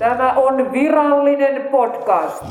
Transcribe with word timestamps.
Tämä 0.00 0.32
on 0.32 0.72
virallinen 0.72 1.62
podcast. 1.70 2.44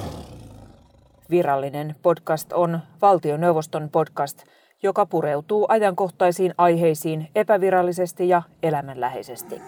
Virallinen 1.30 1.96
podcast 2.02 2.54
on 2.54 2.80
valtioneuvoston 3.02 3.90
podcast, 3.92 4.44
joka 4.84 5.06
pureutuu 5.06 5.66
ajankohtaisiin 5.70 6.54
aiheisiin 6.58 7.28
epävirallisesti 7.36 8.30
ja 8.30 8.42
elämänläheisesti. 8.64 9.62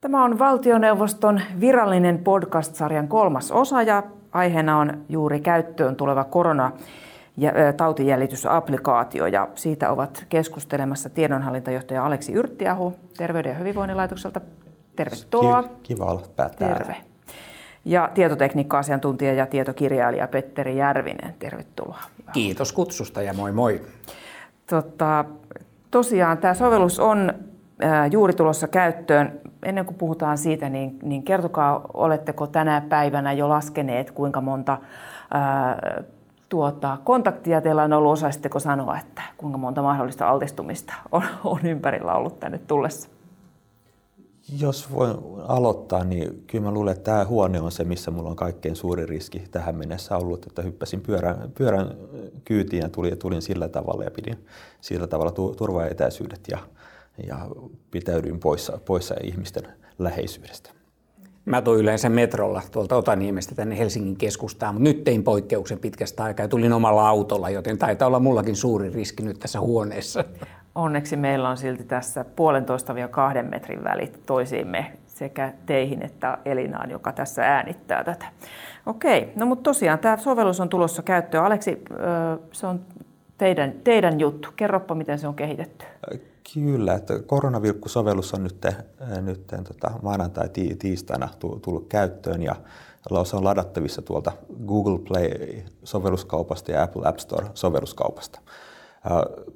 Tämä 0.00 0.24
on 0.24 0.38
valtioneuvoston 0.38 1.40
virallinen 1.60 2.18
podcast-sarjan 2.18 3.08
kolmas 3.08 3.50
osa 3.50 3.82
ja 3.82 4.02
aiheena 4.32 4.78
on 4.78 5.04
juuri 5.08 5.40
käyttöön 5.40 5.96
tuleva 5.96 6.24
korona 6.24 6.72
ja 7.36 7.52
tautijäljitysapplikaatio 7.76 9.26
ja 9.26 9.48
siitä 9.54 9.90
ovat 9.90 10.24
keskustelemassa 10.28 11.10
tiedonhallintajohtaja 11.10 12.06
Aleksi 12.06 12.32
Yrttiahu 12.32 12.94
Terveyden 13.16 13.50
ja 13.50 13.58
hyvinvoinnin 13.58 13.96
laitokselta. 13.96 14.40
Tervetuloa. 14.96 15.64
Kiva 15.82 16.04
olla 16.04 16.22
päättää. 16.36 16.68
Terve. 16.68 16.96
Ja 17.84 18.10
tietotekniikka-asiantuntija 18.14 19.34
ja 19.34 19.46
tietokirjailija 19.46 20.28
Petteri 20.28 20.76
Järvinen. 20.76 21.34
Tervetuloa. 21.38 22.02
Kiitos 22.32 22.72
kutsusta 22.72 23.22
ja 23.22 23.32
moi 23.32 23.52
moi. 23.52 23.82
Tota, 24.70 25.24
tosiaan 25.90 26.38
tämä 26.38 26.54
sovellus 26.54 27.00
on 27.00 27.32
juuri 28.10 28.32
tulossa 28.32 28.68
käyttöön. 28.68 29.40
Ennen 29.62 29.84
kuin 29.84 29.96
puhutaan 29.96 30.38
siitä, 30.38 30.68
niin, 30.68 30.98
niin 31.02 31.22
kertokaa, 31.22 31.80
oletteko 31.94 32.46
tänä 32.46 32.82
päivänä 32.88 33.32
jo 33.32 33.48
laskeneet, 33.48 34.10
kuinka 34.10 34.40
monta 34.40 34.78
ää, 35.30 36.02
tuota, 36.48 36.98
kontaktia 37.04 37.60
teillä 37.60 37.82
on 37.82 37.92
ollut? 37.92 38.12
Osaisitteko 38.12 38.60
sanoa, 38.60 38.98
että 38.98 39.22
kuinka 39.36 39.58
monta 39.58 39.82
mahdollista 39.82 40.28
altistumista 40.28 40.94
on, 41.12 41.22
on 41.44 41.60
ympärillä 41.64 42.14
ollut 42.14 42.40
tänne 42.40 42.58
tullessa? 42.58 43.08
Jos 44.58 44.92
voin 44.92 45.16
aloittaa, 45.48 46.04
niin 46.04 46.44
kyllä 46.46 46.64
mä 46.64 46.70
luulen, 46.70 46.92
että 46.92 47.04
tämä 47.04 47.24
huone 47.24 47.60
on 47.60 47.72
se, 47.72 47.84
missä 47.84 48.10
mulla 48.10 48.30
on 48.30 48.36
kaikkein 48.36 48.76
suuri 48.76 49.06
riski 49.06 49.42
tähän 49.50 49.76
mennessä 49.76 50.16
ollut, 50.16 50.46
että 50.46 50.62
hyppäsin 50.62 51.00
pyörän, 51.00 51.50
pyörän 51.58 51.96
kyytiin 52.44 52.82
ja 52.82 52.88
tulin, 52.88 53.18
tulin 53.18 53.42
sillä 53.42 53.68
tavalla 53.68 54.04
ja 54.04 54.10
pidin 54.10 54.46
sillä 54.80 55.06
tavalla 55.06 55.32
turvaetäisyydet 55.56 56.40
ja, 56.50 56.58
ja 57.26 57.48
pitäydyin 57.90 58.40
poissa, 58.40 58.78
poissa 58.84 59.14
ihmisten 59.22 59.62
läheisyydestä. 59.98 60.70
Mä 61.44 61.62
toin 61.62 61.80
yleensä 61.80 62.08
metrolla 62.08 62.62
tuolta 62.70 62.96
Otaniemestä 62.96 63.54
tänne 63.54 63.78
Helsingin 63.78 64.16
keskustaan, 64.16 64.74
mutta 64.74 64.84
nyt 64.84 65.04
tein 65.04 65.24
poikkeuksen 65.24 65.78
pitkästä 65.78 66.24
aikaa 66.24 66.44
ja 66.44 66.48
tulin 66.48 66.72
omalla 66.72 67.08
autolla, 67.08 67.50
joten 67.50 67.78
taitaa 67.78 68.08
olla 68.08 68.20
mullakin 68.20 68.56
suuri 68.56 68.90
riski 68.90 69.22
nyt 69.22 69.38
tässä 69.38 69.60
huoneessa. 69.60 70.24
Onneksi 70.74 71.16
meillä 71.16 71.48
on 71.48 71.56
silti 71.56 71.84
tässä 71.84 72.24
puolentoista 72.36 72.98
ja 72.98 73.08
kahden 73.08 73.50
metrin 73.50 73.84
välit 73.84 74.26
toisiimme 74.26 74.92
sekä 75.06 75.52
teihin 75.66 76.02
että 76.02 76.38
Elinaan, 76.44 76.90
joka 76.90 77.12
tässä 77.12 77.42
äänittää 77.42 78.04
tätä. 78.04 78.26
Okei, 78.86 79.32
no 79.36 79.46
mutta 79.46 79.62
tosiaan 79.62 79.98
tämä 79.98 80.16
sovellus 80.16 80.60
on 80.60 80.68
tulossa 80.68 81.02
käyttöön. 81.02 81.44
Aleksi, 81.44 81.84
se 82.52 82.66
on 82.66 82.80
teidän, 83.38 83.72
teidän 83.84 84.20
juttu. 84.20 84.48
Kerropa, 84.56 84.94
miten 84.94 85.18
se 85.18 85.28
on 85.28 85.34
kehitetty. 85.34 85.84
Kyllä, 86.54 86.94
että 86.94 87.14
koronavilkkusovellus 87.26 88.34
on 88.34 88.42
nyt, 88.42 88.66
nyt 89.20 89.46
tota, 89.46 89.90
maanantai 90.02 90.48
tiistaina 90.78 91.28
tullut 91.62 91.86
käyttöön 91.88 92.42
ja 92.42 92.54
se 93.24 93.36
on 93.36 93.44
ladattavissa 93.44 94.02
tuolta 94.02 94.32
Google 94.66 94.98
Play-sovelluskaupasta 94.98 96.72
ja 96.72 96.82
Apple 96.82 97.08
App 97.08 97.18
Store-sovelluskaupasta. 97.18 98.40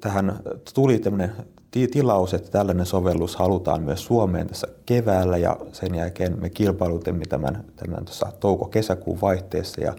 Tähän 0.01 0.39
tuli 0.73 0.99
tämmöinen 0.99 1.31
tilaus, 1.71 2.33
että 2.33 2.51
tällainen 2.51 2.85
sovellus 2.85 3.35
halutaan 3.35 3.83
myös 3.83 4.05
Suomeen 4.05 4.47
tässä 4.47 4.67
keväällä 4.85 5.37
ja 5.37 5.57
sen 5.71 5.95
jälkeen 5.95 6.41
me 6.41 6.49
kilpailutimme 6.49 7.25
tämän, 7.25 7.63
tämän 7.75 8.05
tuossa 8.05 8.31
touko-kesäkuun 8.39 9.21
vaihteessa 9.21 9.81
ja 9.81 9.93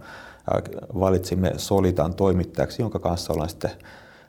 valitsimme 1.01 1.53
Solitan 1.57 2.15
toimittajaksi, 2.15 2.83
jonka 2.83 2.99
kanssa 2.99 3.33
ollaan 3.33 3.49
sitten 3.49 3.71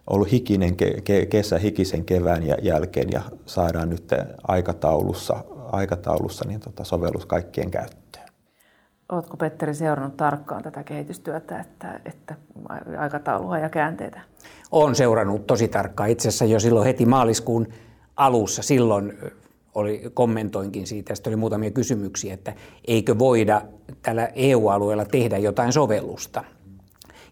ollut 0.07 0.31
hikinen 0.31 0.71
ke- 0.73 1.25
kesä, 1.29 1.57
hikisen 1.57 2.05
kevään 2.05 2.43
jälkeen 2.61 3.09
ja 3.11 3.21
saadaan 3.45 3.89
nyt 3.89 4.11
aikataulussa, 4.47 5.43
aikataulussa 5.71 6.45
niin 6.47 6.59
tota 6.59 6.83
sovellus 6.83 7.25
kaikkien 7.25 7.71
käyttöön. 7.71 8.08
Oletko 9.09 9.37
Petteri 9.37 9.73
seurannut 9.73 10.17
tarkkaan 10.17 10.63
tätä 10.63 10.83
kehitystyötä, 10.83 11.59
että, 11.59 11.99
että 12.05 12.35
aikataulua 12.97 13.57
ja 13.57 13.69
käänteitä? 13.69 14.21
Olen 14.71 14.95
seurannut 14.95 15.47
tosi 15.47 15.67
tarkkaan. 15.67 16.09
Itse 16.09 16.27
asiassa 16.27 16.45
jo 16.45 16.59
silloin 16.59 16.85
heti 16.85 17.05
maaliskuun 17.05 17.67
alussa 18.15 18.63
silloin 18.63 19.13
oli, 19.75 20.11
kommentoinkin 20.13 20.87
siitä, 20.87 21.15
sitten 21.15 21.31
oli 21.31 21.35
muutamia 21.35 21.71
kysymyksiä, 21.71 22.33
että 22.33 22.53
eikö 22.87 23.19
voida 23.19 23.61
tällä 24.01 24.29
EU-alueella 24.35 25.05
tehdä 25.05 25.37
jotain 25.37 25.73
sovellusta. 25.73 26.43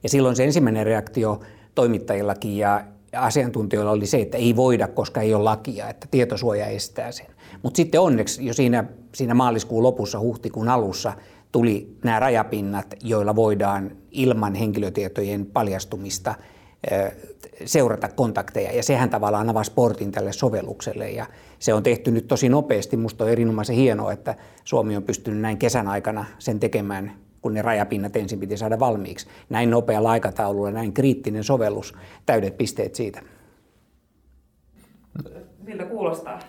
Ja 0.03 0.09
silloin 0.09 0.35
se 0.35 0.43
ensimmäinen 0.43 0.85
reaktio 0.85 1.41
toimittajillakin 1.75 2.57
ja 2.57 2.85
asiantuntijoilla 3.16 3.91
oli 3.91 4.05
se, 4.05 4.21
että 4.21 4.37
ei 4.37 4.55
voida, 4.55 4.87
koska 4.87 5.21
ei 5.21 5.33
ole 5.33 5.43
lakia, 5.43 5.89
että 5.89 6.07
tietosuoja 6.11 6.66
estää 6.66 7.11
sen. 7.11 7.25
Mutta 7.63 7.77
sitten 7.77 8.01
onneksi 8.01 8.45
jo 8.45 8.53
siinä, 8.53 8.83
siinä 9.16 9.33
maaliskuun 9.33 9.83
lopussa, 9.83 10.19
huhtikuun 10.19 10.69
alussa 10.69 11.13
tuli 11.52 11.97
nämä 12.03 12.19
rajapinnat, 12.19 12.96
joilla 13.03 13.35
voidaan 13.35 13.91
ilman 14.12 14.56
henkilötietojen 14.56 15.46
paljastumista 15.46 16.35
seurata 17.66 18.09
kontakteja. 18.09 18.72
Ja 18.72 18.84
sehän 18.84 19.09
tavallaan 19.09 19.50
avaa 19.50 19.63
sportin 19.63 20.12
tälle 20.12 20.34
sovellukselle. 20.34 21.09
Ja 21.09 21.25
se 21.59 21.74
on 21.74 21.84
tehty 21.84 22.12
nyt 22.12 22.28
tosi 22.28 22.50
nopeasti. 22.50 22.97
Minusta 22.97 23.24
on 23.24 23.30
erinomaisen 23.30 23.75
hienoa, 23.75 24.13
että 24.13 24.35
Suomi 24.63 24.96
on 24.96 25.03
pystynyt 25.03 25.40
näin 25.40 25.58
kesän 25.58 25.88
aikana 25.88 26.25
sen 26.40 26.59
tekemään 26.59 27.13
kun 27.41 27.53
ne 27.53 27.62
rajapinnat 27.62 28.16
ensin 28.16 28.40
piti 28.40 28.58
saada 28.58 28.79
valmiiksi. 28.79 29.28
Näin 29.50 29.69
nopealla 29.69 30.12
aikataululla, 30.12 30.72
näin 30.72 30.94
kriittinen 30.94 31.44
sovellus, 31.44 31.94
täydet 32.25 32.58
pisteet 32.58 32.96
siitä. 32.96 33.22
Miltä 35.67 35.85
kuulostaa? 35.85 36.39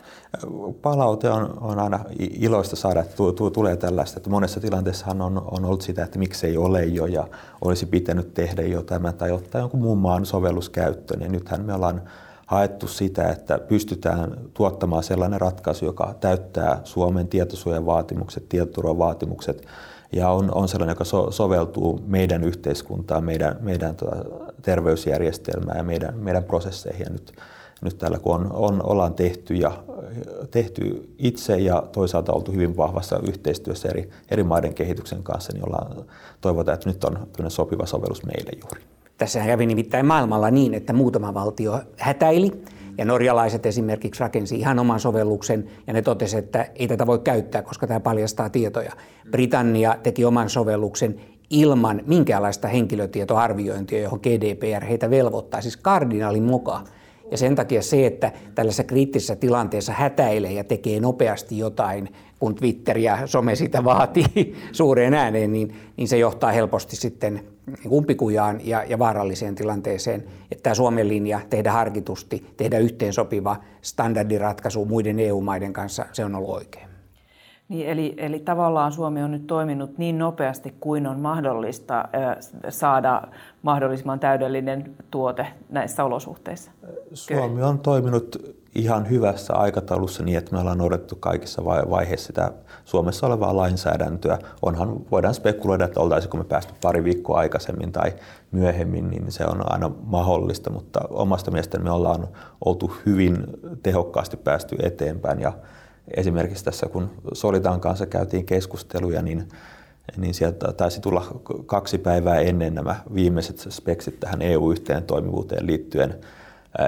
Palaute 0.83 1.31
on, 1.31 1.59
on 1.61 1.79
aina 1.79 2.05
iloista 2.19 2.77
saada, 2.77 3.01
että 3.01 3.17
tu, 3.17 3.33
tu, 3.33 3.51
tulee 3.51 3.77
tällaista. 3.77 4.19
Että 4.19 4.31
monessa 4.31 4.61
tilanteessahan 4.61 5.23
on, 5.23 5.43
on 5.51 5.65
ollut 5.65 5.83
sitä, 5.83 6.05
että 6.05 6.19
miksei 6.19 6.56
ole 6.56 6.84
jo 6.84 7.06
ja 7.06 7.29
olisi 7.61 7.87
pitänyt 7.87 8.34
tehdä 8.34 8.62
jo 8.62 8.83
tämä 8.83 9.12
tai 9.12 9.31
ottaa 9.31 9.61
jonkun 9.61 9.81
muun 9.81 9.99
maan 9.99 10.27
sovellus 10.27 10.69
käyttöön. 10.71 11.21
Ja 11.21 11.29
nythän 11.29 11.65
me 11.65 11.75
ollaan 11.75 12.03
haettu 12.47 12.89
sitä, 12.89 13.29
että 13.29 13.59
pystytään 13.59 14.37
tuottamaan 14.55 15.03
sellainen 15.03 15.41
ratkaisu, 15.41 15.85
joka 15.85 16.15
täyttää 16.21 16.81
Suomen 16.85 17.29
tietosuojavaatimukset, 17.29 18.49
tietoturvavaatimukset 18.49 19.67
ja 20.12 20.31
on, 20.31 20.55
on 20.55 20.69
sellainen, 20.69 20.93
joka 20.93 21.05
so, 21.05 21.31
soveltuu 21.31 22.00
meidän 22.06 22.45
yhteiskuntaan, 22.45 23.25
meidän, 23.25 23.56
meidän 23.61 23.97
tota, 23.97 24.17
terveysjärjestelmään 24.62 25.77
ja 25.77 25.85
meidän, 25.85 26.19
meidän 26.19 26.45
prosesseihin. 26.45 27.05
Ja 27.05 27.11
nyt, 27.11 27.33
nyt 27.83 27.99
täällä 27.99 28.19
kun 28.19 28.34
on, 28.34 28.53
on, 28.53 28.87
ollaan 28.87 29.15
tehty, 29.15 29.55
ja, 29.55 29.72
tehty 30.50 31.15
itse 31.19 31.59
ja 31.59 31.83
toisaalta 31.93 32.33
oltu 32.33 32.53
hyvin 32.53 32.77
vahvassa 32.77 33.21
yhteistyössä 33.28 33.89
eri, 33.89 34.11
eri 34.31 34.43
maiden 34.43 34.75
kehityksen 34.75 35.22
kanssa, 35.22 35.53
niin 35.53 35.69
ollaan, 35.69 36.05
toivotaan, 36.41 36.75
että 36.75 36.88
nyt 36.88 37.05
on 37.05 37.19
sopiva 37.49 37.87
sovellus 37.87 38.25
meille 38.27 38.50
juuri. 38.62 38.81
Tässä 39.19 39.41
kävi 39.41 39.67
nimittäin 39.67 40.06
maailmalla 40.06 40.50
niin, 40.50 40.75
että 40.75 40.93
muutama 40.93 41.34
valtio 41.34 41.81
hätäili 41.97 42.53
ja 42.99 43.05
norjalaiset 43.05 43.67
esimerkiksi 43.67 44.21
rakensi 44.21 44.56
ihan 44.56 44.78
oman 44.78 45.00
sovelluksen 45.00 45.69
ja 45.87 45.93
ne 45.93 46.03
totesi, 46.03 46.38
että 46.38 46.67
ei 46.75 46.88
tätä 46.88 47.06
voi 47.06 47.19
käyttää, 47.19 47.62
koska 47.62 47.87
tämä 47.87 48.00
paljastaa 48.00 48.50
tietoja. 48.50 48.93
Britannia 49.31 49.97
teki 50.03 50.25
oman 50.25 50.50
sovelluksen 50.50 51.21
ilman 51.50 52.03
minkäänlaista 52.06 52.69
henkilötietoarviointia, 52.69 54.03
johon 54.03 54.21
GDPR 54.22 54.84
heitä 54.84 55.11
velvoittaa, 55.11 55.61
siis 55.61 55.77
kardinaalin 55.77 56.43
mukaan. 56.43 56.87
Ja 57.31 57.37
sen 57.37 57.55
takia 57.55 57.83
se, 57.83 58.06
että 58.06 58.33
tällaisessa 58.55 58.84
kriittisessä 58.84 59.37
tilanteessa 59.37 59.93
hätäilee 59.93 60.53
ja 60.53 60.64
tekee 60.64 61.00
nopeasti 61.00 61.58
jotain, 61.58 62.08
kun 62.38 62.55
Twitter 62.55 62.99
ja 62.99 63.26
some 63.26 63.55
sitä 63.55 63.85
vaatii 63.85 64.56
suureen 64.73 65.14
ääneen, 65.14 65.53
niin, 65.53 65.75
niin 65.97 66.08
se 66.08 66.19
johtaa 66.19 66.53
helposti 66.53 66.97
sitten 66.97 67.44
umpikujaan 67.91 68.61
ja, 68.64 68.85
ja 68.85 68.99
vaaralliseen 68.99 69.55
tilanteeseen. 69.55 70.25
Että 70.53 70.62
tämä 70.62 70.75
Suomen 70.75 71.08
linja 71.08 71.41
tehdä 71.50 71.73
harkitusti, 71.73 72.47
tehdä 72.56 72.79
yhteensopiva 72.79 73.56
standardiratkaisu 73.82 74.85
muiden 74.85 75.20
EU-maiden 75.20 75.73
kanssa, 75.73 76.06
se 76.12 76.25
on 76.25 76.35
ollut 76.35 76.55
oikein. 76.55 76.88
Niin, 77.69 77.88
eli, 77.88 78.15
eli 78.17 78.38
tavallaan 78.38 78.93
Suomi 78.93 79.23
on 79.23 79.31
nyt 79.31 79.47
toiminut 79.47 79.99
niin 79.99 80.19
nopeasti 80.19 80.75
kuin 80.81 81.06
on 81.06 81.20
mahdollista 81.20 82.09
saada 82.69 83.23
mahdollisimman 83.62 84.20
täydellinen 84.20 84.94
tuote 85.11 85.47
näissä 85.69 86.05
olosuhteissa. 86.05 86.70
Suomi 87.12 87.62
on 87.62 87.79
toiminut 87.79 88.37
ihan 88.75 89.11
hyvässä 89.11 89.55
aikataulussa 89.55 90.23
niin, 90.23 90.38
että 90.38 90.53
me 90.53 90.61
ollaan 90.61 90.79
noudattu 90.79 91.17
kaikissa 91.20 91.65
vaiheissa 91.65 92.26
sitä 92.26 92.53
Suomessa 92.85 93.26
olevaa 93.26 93.56
lainsäädäntöä. 93.56 94.38
Onhan, 94.62 95.11
voidaan 95.11 95.35
spekuloida, 95.35 95.85
että 95.85 96.00
oltaisiko 96.00 96.37
me 96.37 96.44
päästy 96.44 96.75
pari 96.82 97.05
viikkoa 97.05 97.38
aikaisemmin 97.38 97.93
tai 97.93 98.12
myöhemmin, 98.50 99.11
niin 99.11 99.32
se 99.32 99.44
on 99.44 99.73
aina 99.73 99.91
mahdollista, 100.05 100.70
mutta 100.70 101.00
omasta 101.11 101.50
mielestäni 101.50 101.85
me 101.85 101.91
ollaan 101.91 102.29
oltu 102.65 102.93
hyvin 103.06 103.44
tehokkaasti 103.82 104.37
päästy 104.37 104.76
eteenpäin 104.82 105.41
ja 105.41 105.53
esimerkiksi 106.16 106.64
tässä 106.64 106.87
kun 106.87 107.10
Solitan 107.32 107.81
kanssa 107.81 108.06
käytiin 108.06 108.46
keskusteluja, 108.46 109.22
niin 109.22 109.49
niin 110.16 110.34
sieltä 110.34 110.72
taisi 110.72 111.00
tulla 111.00 111.26
kaksi 111.66 111.99
päivää 111.99 112.40
ennen 112.40 112.75
nämä 112.75 112.96
viimeiset 113.14 113.66
speksit 113.69 114.20
tähän 114.20 114.43
EU-yhteen 114.43 115.02
toimivuuteen 115.02 115.66
liittyen 115.66 116.14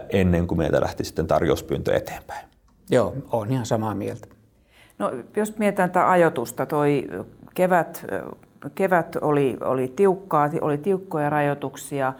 ennen 0.08 0.46
kuin 0.46 0.58
meiltä 0.58 0.80
lähti 0.80 1.04
sitten 1.04 1.26
tarjouspyyntö 1.26 1.96
eteenpäin. 1.96 2.46
Joo, 2.90 3.14
on 3.32 3.50
ihan 3.50 3.66
samaa 3.66 3.94
mieltä. 3.94 4.28
No, 4.98 5.12
jos 5.36 5.58
mietitään 5.58 5.90
tätä 5.90 6.10
ajoitusta, 6.10 6.66
toi 6.66 7.08
kevät, 7.54 8.06
kevät 8.74 9.16
oli, 9.20 9.56
oli 9.60 9.92
tiukkaa, 9.96 10.50
oli 10.60 10.78
tiukkoja 10.78 11.30
rajoituksia, 11.30 12.12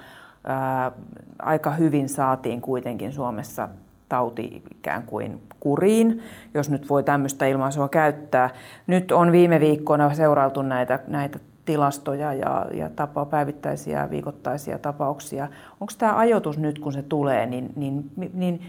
ää, 0.45 0.93
aika 1.39 1.71
hyvin 1.71 2.09
saatiin 2.09 2.61
kuitenkin 2.61 3.13
Suomessa 3.13 3.69
tauti 4.11 4.63
ikään 4.71 5.03
kuin 5.03 5.43
kuriin, 5.61 6.23
jos 6.55 6.71
nyt 6.71 6.89
voi 6.89 7.03
tämmöistä 7.03 7.47
ilmaisua 7.47 7.89
käyttää. 7.89 8.51
Nyt 8.87 9.13
on 9.13 9.33
viime 9.33 9.61
viikkoina 9.61 10.15
seurailtu 10.15 10.63
näitä, 10.63 10.99
näitä 11.07 11.39
tilastoja 11.65 12.35
ja, 12.35 12.67
ja 12.75 12.91
tapa, 12.91 13.25
päivittäisiä 13.25 14.11
viikoittaisia 14.11 14.79
tapauksia. 14.79 15.49
Onko 15.81 15.93
tämä 15.99 16.17
ajoitus 16.17 16.59
nyt, 16.59 16.79
kun 16.79 16.93
se 16.93 17.03
tulee, 17.03 17.47
niin, 17.47 17.73
niin, 17.77 18.11
niin 18.35 18.63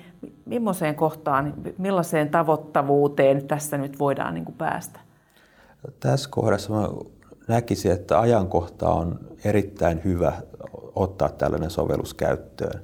millaiseen 0.45 0.95
kohtaan, 0.95 1.53
millaiseen 1.77 2.29
tavoittavuuteen 2.29 3.47
tässä 3.47 3.77
nyt 3.77 3.99
voidaan 3.99 4.33
niin 4.33 4.45
kuin 4.45 4.55
päästä? 4.55 4.99
Tässä 5.99 6.29
kohdassa 6.29 6.73
mä 6.73 6.89
näkisin, 7.47 7.91
että 7.91 8.19
ajankohta 8.19 8.89
on 8.89 9.19
erittäin 9.43 10.01
hyvä 10.03 10.33
ottaa 10.95 11.29
tällainen 11.29 11.69
sovellus 11.69 12.13
käyttöön. 12.13 12.81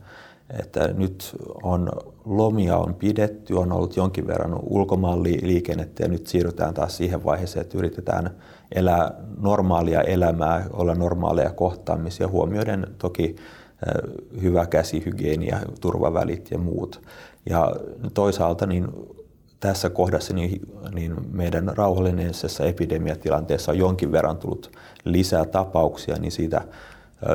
Että 0.59 0.87
nyt 0.87 1.35
on 1.63 1.89
lomia 2.25 2.77
on 2.77 2.93
pidetty, 2.95 3.53
on 3.53 3.71
ollut 3.71 3.95
jonkin 3.97 4.27
verran 4.27 4.59
ulkomaan 4.63 5.23
liikennettä 5.23 6.03
ja 6.03 6.09
nyt 6.09 6.27
siirrytään 6.27 6.73
taas 6.73 6.97
siihen 6.97 7.23
vaiheeseen, 7.23 7.61
että 7.61 7.77
yritetään 7.77 8.29
elää 8.75 9.11
normaalia 9.39 10.01
elämää, 10.01 10.65
olla 10.73 10.95
normaaleja 10.95 11.49
kohtaamisia, 11.53 12.27
huomioiden 12.27 12.87
toki 12.97 13.35
hyvä 14.41 14.65
käsihygienia, 14.65 15.59
turvavälit 15.81 16.51
ja 16.51 16.57
muut. 16.57 17.01
Ja 17.49 17.75
toisaalta 18.13 18.65
niin 18.65 18.87
tässä 19.59 19.89
kohdassa 19.89 20.33
niin, 20.33 20.61
niin 20.93 21.15
meidän 21.31 21.71
rauhallisessa 21.75 22.65
epidemiatilanteessa 22.65 23.71
on 23.71 23.77
jonkin 23.77 24.11
verran 24.11 24.37
tullut 24.37 24.71
lisää 25.05 25.45
tapauksia, 25.45 26.17
niin 26.17 26.31
siitä 26.31 26.61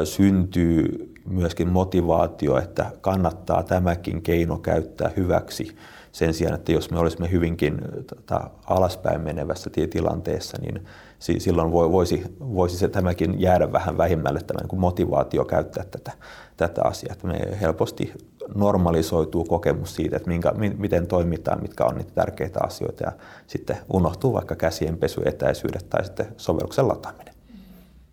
syntyy 0.04 1.11
myöskin 1.26 1.68
motivaatio, 1.68 2.58
että 2.58 2.86
kannattaa 3.00 3.62
tämäkin 3.62 4.22
keino 4.22 4.58
käyttää 4.58 5.10
hyväksi 5.16 5.76
sen 6.12 6.34
sijaan, 6.34 6.54
että 6.54 6.72
jos 6.72 6.90
me 6.90 6.98
olisimme 6.98 7.30
hyvinkin 7.30 7.78
tota, 8.06 8.50
alaspäin 8.66 9.20
menevässä 9.20 9.70
tilanteessa, 9.90 10.58
niin 10.60 10.84
silloin 11.18 11.72
voisi, 11.72 12.22
voisi 12.40 12.76
se 12.76 12.88
tämäkin 12.88 13.40
jäädä 13.40 13.72
vähän 13.72 13.98
vähimmälle 13.98 14.40
tämä 14.40 14.60
niin 14.60 14.80
motivaatio 14.80 15.44
käyttää 15.44 15.84
tätä, 15.90 16.12
tätä 16.56 16.82
asiaa. 16.84 17.12
Että 17.12 17.26
me 17.26 17.38
helposti 17.60 18.12
normalisoituu 18.54 19.44
kokemus 19.44 19.94
siitä, 19.94 20.16
että 20.16 20.28
minkä, 20.28 20.52
miten 20.78 21.06
toimitaan, 21.06 21.62
mitkä 21.62 21.84
on 21.84 21.94
niitä 21.94 22.12
tärkeitä 22.14 22.60
asioita 22.62 23.04
ja 23.04 23.12
sitten 23.46 23.76
unohtuu 23.92 24.32
vaikka 24.32 24.56
käsienpesu, 24.56 25.20
etäisyydet 25.24 25.90
tai 25.90 26.04
sitten 26.04 26.26
sovelluksen 26.36 26.88
lataaminen. 26.88 27.34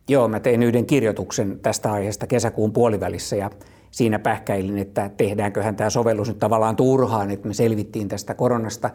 Joo, 0.09 0.27
mä 0.27 0.39
tein 0.39 0.63
yhden 0.63 0.85
kirjoituksen 0.85 1.59
tästä 1.59 1.91
aiheesta 1.91 2.27
kesäkuun 2.27 2.73
puolivälissä 2.73 3.35
ja 3.35 3.49
siinä 3.91 4.19
pähkäilin, 4.19 4.77
että 4.77 5.09
tehdäänköhän 5.17 5.75
tämä 5.75 5.89
sovellus 5.89 6.27
nyt 6.27 6.39
tavallaan 6.39 6.75
turhaan, 6.75 7.31
että 7.31 7.47
me 7.47 7.53
selvittiin 7.53 8.07
tästä 8.07 8.33
koronasta 8.33 8.89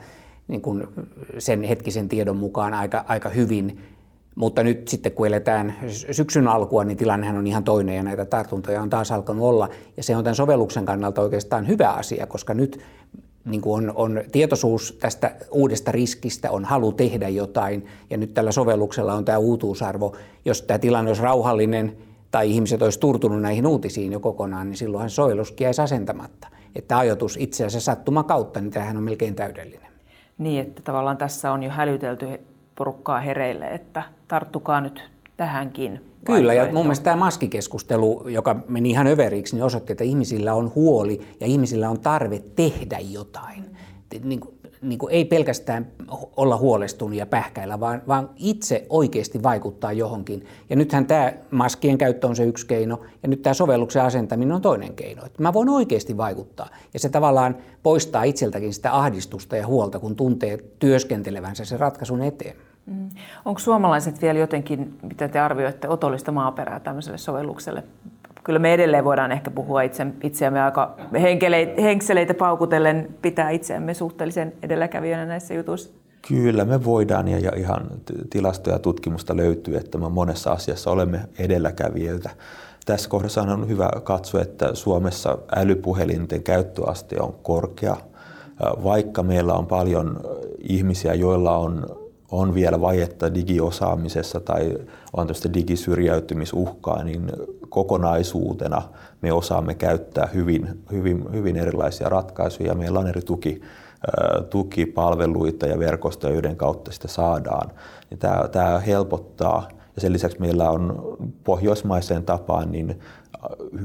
niin 0.48 0.60
kuin 0.60 0.86
sen 1.38 1.62
hetkisen 1.62 2.08
tiedon 2.08 2.36
mukaan 2.36 2.74
aika, 2.74 3.04
aika 3.08 3.28
hyvin. 3.28 3.80
Mutta 4.34 4.62
nyt 4.62 4.88
sitten 4.88 5.12
kun 5.12 5.26
eletään 5.26 5.74
syksyn 6.12 6.48
alkua, 6.48 6.84
niin 6.84 6.96
tilannehan 6.96 7.36
on 7.36 7.46
ihan 7.46 7.64
toinen 7.64 7.96
ja 7.96 8.02
näitä 8.02 8.24
tartuntoja 8.24 8.82
on 8.82 8.90
taas 8.90 9.12
alkanut 9.12 9.44
olla. 9.44 9.68
Ja 9.96 10.02
se 10.02 10.16
on 10.16 10.24
tämän 10.24 10.34
sovelluksen 10.34 10.84
kannalta 10.84 11.22
oikeastaan 11.22 11.68
hyvä 11.68 11.90
asia, 11.90 12.26
koska 12.26 12.54
nyt 12.54 12.80
niin 13.44 13.60
kuin 13.60 13.90
on, 13.90 13.96
on 13.96 14.22
tietoisuus 14.32 14.96
tästä 15.00 15.36
uudesta 15.50 15.92
riskistä, 15.92 16.50
on 16.50 16.64
halu 16.64 16.92
tehdä 16.92 17.28
jotain 17.28 17.86
ja 18.10 18.16
nyt 18.16 18.34
tällä 18.34 18.52
sovelluksella 18.52 19.14
on 19.14 19.24
tämä 19.24 19.38
uutuusarvo. 19.38 20.16
Jos 20.44 20.62
tämä 20.62 20.78
tilanne 20.78 21.10
olisi 21.10 21.22
rauhallinen 21.22 21.96
tai 22.30 22.50
ihmiset 22.50 22.82
olisi 22.82 23.00
turtunut 23.00 23.42
näihin 23.42 23.66
uutisiin 23.66 24.12
jo 24.12 24.20
kokonaan, 24.20 24.66
niin 24.66 24.76
silloinhan 24.76 25.10
sovellus 25.10 25.54
jäisi 25.60 25.82
asentamatta. 25.82 26.48
Että 26.74 26.98
ajoitus 26.98 27.36
itse 27.40 27.64
asiassa 27.64 27.92
sattuma 27.92 28.22
kautta, 28.22 28.60
niin 28.60 28.70
tämähän 28.70 28.96
on 28.96 29.02
melkein 29.02 29.34
täydellinen. 29.34 29.92
Niin, 30.38 30.62
että 30.62 30.82
tavallaan 30.82 31.16
tässä 31.16 31.52
on 31.52 31.62
jo 31.62 31.70
hälytelty 31.70 32.26
porukkaa 32.74 33.20
hereille, 33.20 33.66
että 33.66 34.02
tarttukaa 34.28 34.80
nyt 34.80 35.10
tähänkin. 35.36 36.13
Kyllä, 36.24 36.54
ja 36.54 36.72
mun 36.72 36.82
mielestä 36.82 37.04
tämä 37.04 37.16
maskikeskustelu, 37.16 38.28
joka 38.28 38.56
meni 38.68 38.90
ihan 38.90 39.06
överiksi, 39.06 39.56
niin 39.56 39.64
osoitti, 39.64 39.92
että 39.92 40.04
ihmisillä 40.04 40.54
on 40.54 40.72
huoli 40.74 41.20
ja 41.40 41.46
ihmisillä 41.46 41.90
on 41.90 42.00
tarve 42.00 42.42
tehdä 42.56 42.98
jotain. 42.98 43.64
Niin 44.22 44.40
kuin, 44.40 44.54
niin 44.82 44.98
kuin 44.98 45.12
ei 45.12 45.24
pelkästään 45.24 45.86
olla 46.36 46.56
huolestunut 46.56 47.16
ja 47.16 47.26
pähkäillä, 47.26 47.80
vaan, 47.80 48.02
vaan 48.08 48.30
itse 48.36 48.86
oikeasti 48.88 49.42
vaikuttaa 49.42 49.92
johonkin. 49.92 50.46
Ja 50.70 50.76
nythän 50.76 51.06
tämä 51.06 51.32
maskien 51.50 51.98
käyttö 51.98 52.26
on 52.26 52.36
se 52.36 52.44
yksi 52.44 52.66
keino, 52.66 53.00
ja 53.22 53.28
nyt 53.28 53.42
tämä 53.42 53.54
sovelluksen 53.54 54.02
asentaminen 54.02 54.52
on 54.52 54.62
toinen 54.62 54.94
keino. 54.94 55.26
Että 55.26 55.42
mä 55.42 55.52
voin 55.52 55.68
oikeasti 55.68 56.16
vaikuttaa. 56.16 56.68
Ja 56.94 57.00
se 57.00 57.08
tavallaan 57.08 57.56
poistaa 57.82 58.22
itseltäkin 58.22 58.74
sitä 58.74 58.98
ahdistusta 58.98 59.56
ja 59.56 59.66
huolta, 59.66 59.98
kun 59.98 60.16
tuntee 60.16 60.58
työskentelevänsä 60.78 61.64
sen 61.64 61.80
ratkaisun 61.80 62.22
eteen. 62.22 62.56
Mm. 62.86 63.10
Onko 63.44 63.60
suomalaiset 63.60 64.22
vielä 64.22 64.38
jotenkin, 64.38 64.98
mitä 65.02 65.28
te 65.28 65.40
arvioitte, 65.40 65.88
otollista 65.88 66.32
maaperää 66.32 66.80
tämmöiselle 66.80 67.18
sovellukselle? 67.18 67.82
Kyllä 68.44 68.58
me 68.58 68.74
edelleen 68.74 69.04
voidaan 69.04 69.32
ehkä 69.32 69.50
puhua 69.50 69.82
itse, 69.82 70.06
itseämme 70.22 70.62
aika 70.62 70.96
henkseleitä 71.82 72.34
paukutellen, 72.34 73.08
pitää 73.22 73.50
itseämme 73.50 73.94
suhteellisen 73.94 74.52
edelläkävijänä 74.62 75.26
näissä 75.26 75.54
jutuissa. 75.54 75.90
Kyllä 76.28 76.64
me 76.64 76.84
voidaan 76.84 77.28
ja 77.28 77.52
ihan 77.56 77.86
tilastoja 78.30 78.76
ja 78.76 78.78
tutkimusta 78.78 79.36
löytyy, 79.36 79.76
että 79.76 79.98
me 79.98 80.08
monessa 80.08 80.52
asiassa 80.52 80.90
olemme 80.90 81.20
edelläkävijöitä. 81.38 82.30
Tässä 82.86 83.08
kohdassa 83.08 83.42
on 83.42 83.68
hyvä 83.68 83.90
katsoa, 84.02 84.42
että 84.42 84.74
Suomessa 84.74 85.38
älypuhelinten 85.56 86.42
käyttöaste 86.42 87.16
on 87.20 87.34
korkea, 87.42 87.96
vaikka 88.84 89.22
meillä 89.22 89.54
on 89.54 89.66
paljon 89.66 90.20
ihmisiä, 90.58 91.14
joilla 91.14 91.56
on 91.56 91.86
on 92.40 92.54
vielä 92.54 92.80
vajetta 92.80 93.34
digiosaamisessa 93.34 94.40
tai 94.40 94.78
on 95.12 95.26
tästä 95.26 95.54
digisyrjäytymisuhkaa, 95.54 97.04
niin 97.04 97.32
kokonaisuutena 97.68 98.82
me 99.22 99.32
osaamme 99.32 99.74
käyttää 99.74 100.28
hyvin, 100.34 100.82
hyvin, 100.92 101.24
hyvin 101.32 101.56
erilaisia 101.56 102.08
ratkaisuja. 102.08 102.74
Meillä 102.74 102.98
on 102.98 103.06
eri 103.06 103.22
tuki, 103.22 103.60
tukipalveluita 104.50 105.66
ja 105.66 105.78
verkostoja, 105.78 106.34
joiden 106.34 106.56
kautta 106.56 106.92
sitä 106.92 107.08
saadaan. 107.08 107.70
Tämä, 108.18 108.48
tämä 108.52 108.78
helpottaa 108.78 109.68
ja 109.94 110.00
sen 110.00 110.12
lisäksi 110.12 110.40
meillä 110.40 110.70
on 110.70 111.16
pohjoismaiseen 111.44 112.24
tapaan 112.24 112.72
niin 112.72 113.00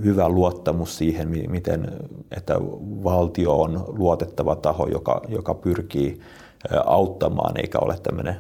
hyvä 0.04 0.30
luottamus 0.30 0.98
siihen, 0.98 1.30
miten, 1.50 1.92
että 2.38 2.56
valtio 3.04 3.62
on 3.62 3.86
luotettava 3.88 4.56
taho, 4.56 4.88
joka, 4.88 5.22
joka 5.28 5.54
pyrkii 5.54 6.20
auttamaan, 6.86 7.58
eikä 7.58 7.78
ole 7.82 8.00
tämmöinen 8.04 8.36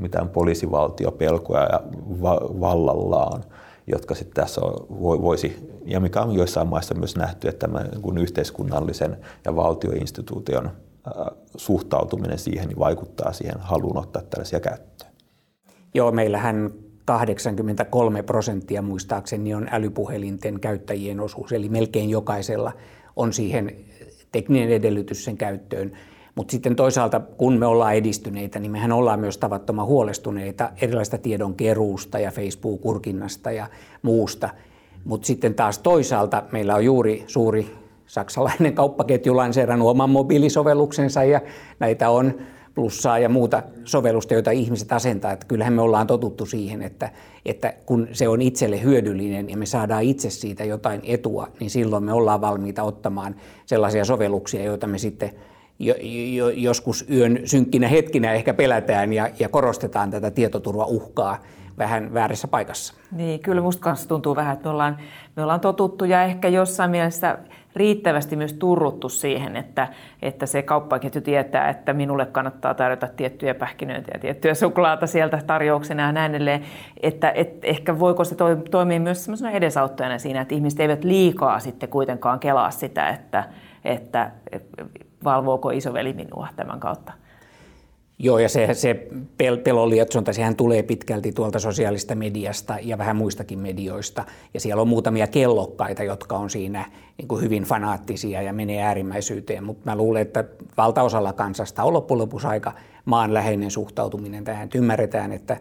mitään 0.00 0.28
poliisivaltiopelkoja 0.28 1.62
ja 1.62 1.80
vallallaan, 2.60 3.44
jotka 3.86 4.14
sitten 4.14 4.44
tässä 4.44 4.60
voisi, 5.00 5.70
ja 5.84 6.00
mikä 6.00 6.20
on 6.20 6.34
joissain 6.34 6.68
maissa 6.68 6.94
myös 6.94 7.16
nähty, 7.16 7.48
että 7.48 7.68
tämä 7.68 7.84
kun 8.02 8.18
yhteiskunnallisen 8.18 9.16
ja 9.44 9.56
valtioinstituution 9.56 10.70
suhtautuminen 11.56 12.38
siihen 12.38 12.68
niin 12.68 12.78
vaikuttaa 12.78 13.32
siihen 13.32 13.60
haluun 13.60 13.98
ottaa 13.98 14.22
tällaisia 14.22 14.60
käyttöön. 14.60 15.12
Joo, 15.94 16.12
meillähän 16.12 16.70
83 17.04 18.22
prosenttia 18.22 18.82
muistaakseni 18.82 19.54
on 19.54 19.68
älypuhelinten 19.70 20.60
käyttäjien 20.60 21.20
osuus, 21.20 21.52
eli 21.52 21.68
melkein 21.68 22.10
jokaisella 22.10 22.72
on 23.16 23.32
siihen 23.32 23.76
tekninen 24.32 24.68
edellytys 24.68 25.24
sen 25.24 25.36
käyttöön. 25.36 25.92
Mutta 26.34 26.52
sitten 26.52 26.76
toisaalta, 26.76 27.20
kun 27.20 27.58
me 27.58 27.66
ollaan 27.66 27.94
edistyneitä, 27.94 28.58
niin 28.58 28.72
mehän 28.72 28.92
ollaan 28.92 29.20
myös 29.20 29.38
tavattoman 29.38 29.86
huolestuneita 29.86 30.70
erilaista 30.82 31.18
tiedon 31.18 31.54
keruusta 31.54 32.18
ja 32.18 32.30
Facebook-kurkinnasta 32.30 33.50
ja 33.50 33.66
muusta. 34.02 34.48
Mutta 35.04 35.26
sitten 35.26 35.54
taas 35.54 35.78
toisaalta 35.78 36.42
meillä 36.52 36.74
on 36.74 36.84
juuri 36.84 37.24
suuri 37.26 37.76
saksalainen 38.06 38.74
kauppaketju 38.74 39.36
lanseerannut 39.36 39.88
oman 39.88 40.10
mobiilisovelluksensa 40.10 41.24
ja 41.24 41.40
näitä 41.78 42.10
on 42.10 42.34
plussaa 42.74 43.18
ja 43.18 43.28
muuta 43.28 43.62
sovellusta, 43.84 44.34
joita 44.34 44.50
ihmiset 44.50 44.92
asentaa. 44.92 45.32
Että 45.32 45.46
kyllähän 45.46 45.72
me 45.72 45.82
ollaan 45.82 46.06
totuttu 46.06 46.46
siihen, 46.46 46.82
että, 46.82 47.10
että 47.44 47.74
kun 47.86 48.08
se 48.12 48.28
on 48.28 48.42
itselle 48.42 48.82
hyödyllinen 48.82 49.50
ja 49.50 49.56
me 49.56 49.66
saadaan 49.66 50.02
itse 50.02 50.30
siitä 50.30 50.64
jotain 50.64 51.00
etua, 51.04 51.48
niin 51.60 51.70
silloin 51.70 52.04
me 52.04 52.12
ollaan 52.12 52.40
valmiita 52.40 52.82
ottamaan 52.82 53.36
sellaisia 53.66 54.04
sovelluksia, 54.04 54.64
joita 54.64 54.86
me 54.86 54.98
sitten 54.98 55.30
jo, 55.78 55.94
jo, 56.36 56.48
joskus 56.48 57.10
yön 57.10 57.38
synkkinä 57.44 57.88
hetkinä 57.88 58.32
ehkä 58.32 58.54
pelätään 58.54 59.12
ja, 59.12 59.28
ja 59.38 59.48
korostetaan 59.48 60.10
tätä 60.10 60.30
tietoturvauhkaa 60.30 61.38
vähän 61.78 62.14
väärässä 62.14 62.48
paikassa. 62.48 62.94
Niin, 63.12 63.40
kyllä 63.40 63.62
musta 63.62 63.82
kanssa 63.82 64.08
tuntuu 64.08 64.36
vähän, 64.36 64.52
että 64.52 64.68
me 64.68 64.70
ollaan, 64.70 64.96
me 65.36 65.42
ollaan 65.42 65.60
totuttu 65.60 66.04
ja 66.04 66.24
ehkä 66.24 66.48
jossain 66.48 66.90
mielessä 66.90 67.38
riittävästi 67.76 68.36
myös 68.36 68.52
turruttu 68.52 69.08
siihen, 69.08 69.56
että, 69.56 69.88
että 70.22 70.46
se 70.46 70.62
kauppaketju 70.62 71.20
tietää, 71.20 71.68
että 71.68 71.92
minulle 71.92 72.26
kannattaa 72.26 72.74
tarjota 72.74 73.08
tiettyjä 73.16 73.54
pähkinöitä 73.54 74.10
ja 74.14 74.20
tiettyjä 74.20 74.54
suklaata 74.54 75.06
sieltä 75.06 75.42
tarjouksena 75.46 76.02
ja 76.02 76.12
näin 76.12 76.34
edelleen. 76.34 76.62
Että, 77.02 77.30
et 77.30 77.64
ehkä 77.64 77.98
voiko 77.98 78.24
se 78.24 78.36
toimia 78.70 79.00
myös 79.00 79.24
sellaisena 79.24 79.50
edesauttajana 79.50 80.18
siinä, 80.18 80.40
että 80.40 80.54
ihmiset 80.54 80.80
eivät 80.80 81.04
liikaa 81.04 81.60
sitten 81.60 81.88
kuitenkaan 81.88 82.40
kelaa 82.40 82.70
sitä, 82.70 83.08
että, 83.08 83.44
että 83.84 84.30
valvooko 85.24 85.70
isoveli 85.70 86.12
minua 86.12 86.48
tämän 86.56 86.80
kautta. 86.80 87.12
Joo, 88.18 88.38
ja 88.38 88.48
se, 88.48 88.74
se 88.74 89.08
pel- 89.12 89.62
pelon 89.64 89.90
lietsonta, 89.90 90.32
sehän 90.32 90.56
tulee 90.56 90.82
pitkälti 90.82 91.32
tuolta 91.32 91.58
sosiaalista 91.58 92.14
mediasta 92.14 92.76
ja 92.82 92.98
vähän 92.98 93.16
muistakin 93.16 93.58
medioista. 93.58 94.24
Ja 94.54 94.60
siellä 94.60 94.82
on 94.82 94.88
muutamia 94.88 95.26
kellokkaita, 95.26 96.02
jotka 96.02 96.36
on 96.36 96.50
siinä 96.50 96.90
niin 97.18 97.28
kuin 97.28 97.42
hyvin 97.42 97.62
fanaattisia 97.62 98.42
ja 98.42 98.52
menee 98.52 98.82
äärimmäisyyteen. 98.82 99.64
Mutta 99.64 99.90
mä 99.90 99.96
luulen, 99.96 100.22
että 100.22 100.44
valtaosalla 100.76 101.32
kansasta 101.32 101.84
on 101.84 101.92
loppujen 101.92 102.18
lopuksi 102.18 102.46
aika 102.46 102.72
maanläheinen 103.04 103.70
suhtautuminen 103.70 104.44
tähän. 104.44 104.68
Ymmärretään, 104.74 105.32
että 105.32 105.56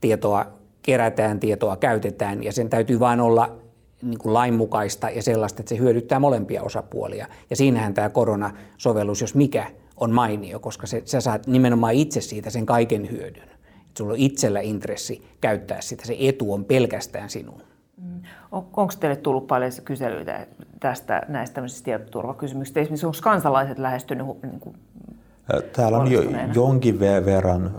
tietoa 0.00 0.46
kerätään, 0.82 1.40
tietoa 1.40 1.76
käytetään 1.76 2.44
ja 2.44 2.52
sen 2.52 2.70
täytyy 2.70 3.00
vain 3.00 3.20
olla 3.20 3.63
niin 4.04 4.18
kuin 4.18 4.34
lainmukaista 4.34 5.10
ja 5.10 5.22
sellaista, 5.22 5.62
että 5.62 5.68
se 5.68 5.78
hyödyttää 5.78 6.18
molempia 6.18 6.62
osapuolia. 6.62 7.26
Ja 7.50 7.56
siinähän 7.56 7.94
tämä 7.94 8.08
koronasovellus, 8.08 9.20
jos 9.20 9.34
mikä, 9.34 9.66
on 9.96 10.10
mainio, 10.10 10.58
koska 10.58 10.86
se, 10.86 11.02
sä 11.04 11.20
saat 11.20 11.46
nimenomaan 11.46 11.94
itse 11.94 12.20
siitä 12.20 12.50
sen 12.50 12.66
kaiken 12.66 13.10
hyödyn. 13.10 13.48
Et 13.90 13.96
sulla 13.96 14.12
on 14.12 14.18
itsellä 14.18 14.60
intressi 14.60 15.26
käyttää 15.40 15.80
sitä, 15.80 16.06
se 16.06 16.16
etu 16.18 16.52
on 16.52 16.64
pelkästään 16.64 17.30
sinun. 17.30 17.62
Mm. 17.96 18.22
On, 18.52 18.66
onko 18.76 18.92
teille 19.00 19.16
tullut 19.16 19.46
paljon 19.46 19.72
kyselyitä 19.84 20.46
tästä 20.80 21.22
näistä 21.28 21.62
tietoturvakysymyksistä? 21.84 22.80
Esimerkiksi 22.80 23.06
onko 23.06 23.18
kansalaiset 23.22 23.78
lähestynyt 23.78 24.26
niin 24.42 24.60
kuin 24.60 24.76
Täällä 25.72 25.98
on 25.98 26.12
jo 26.12 26.22
jonkin 26.54 27.00
verran, 27.00 27.74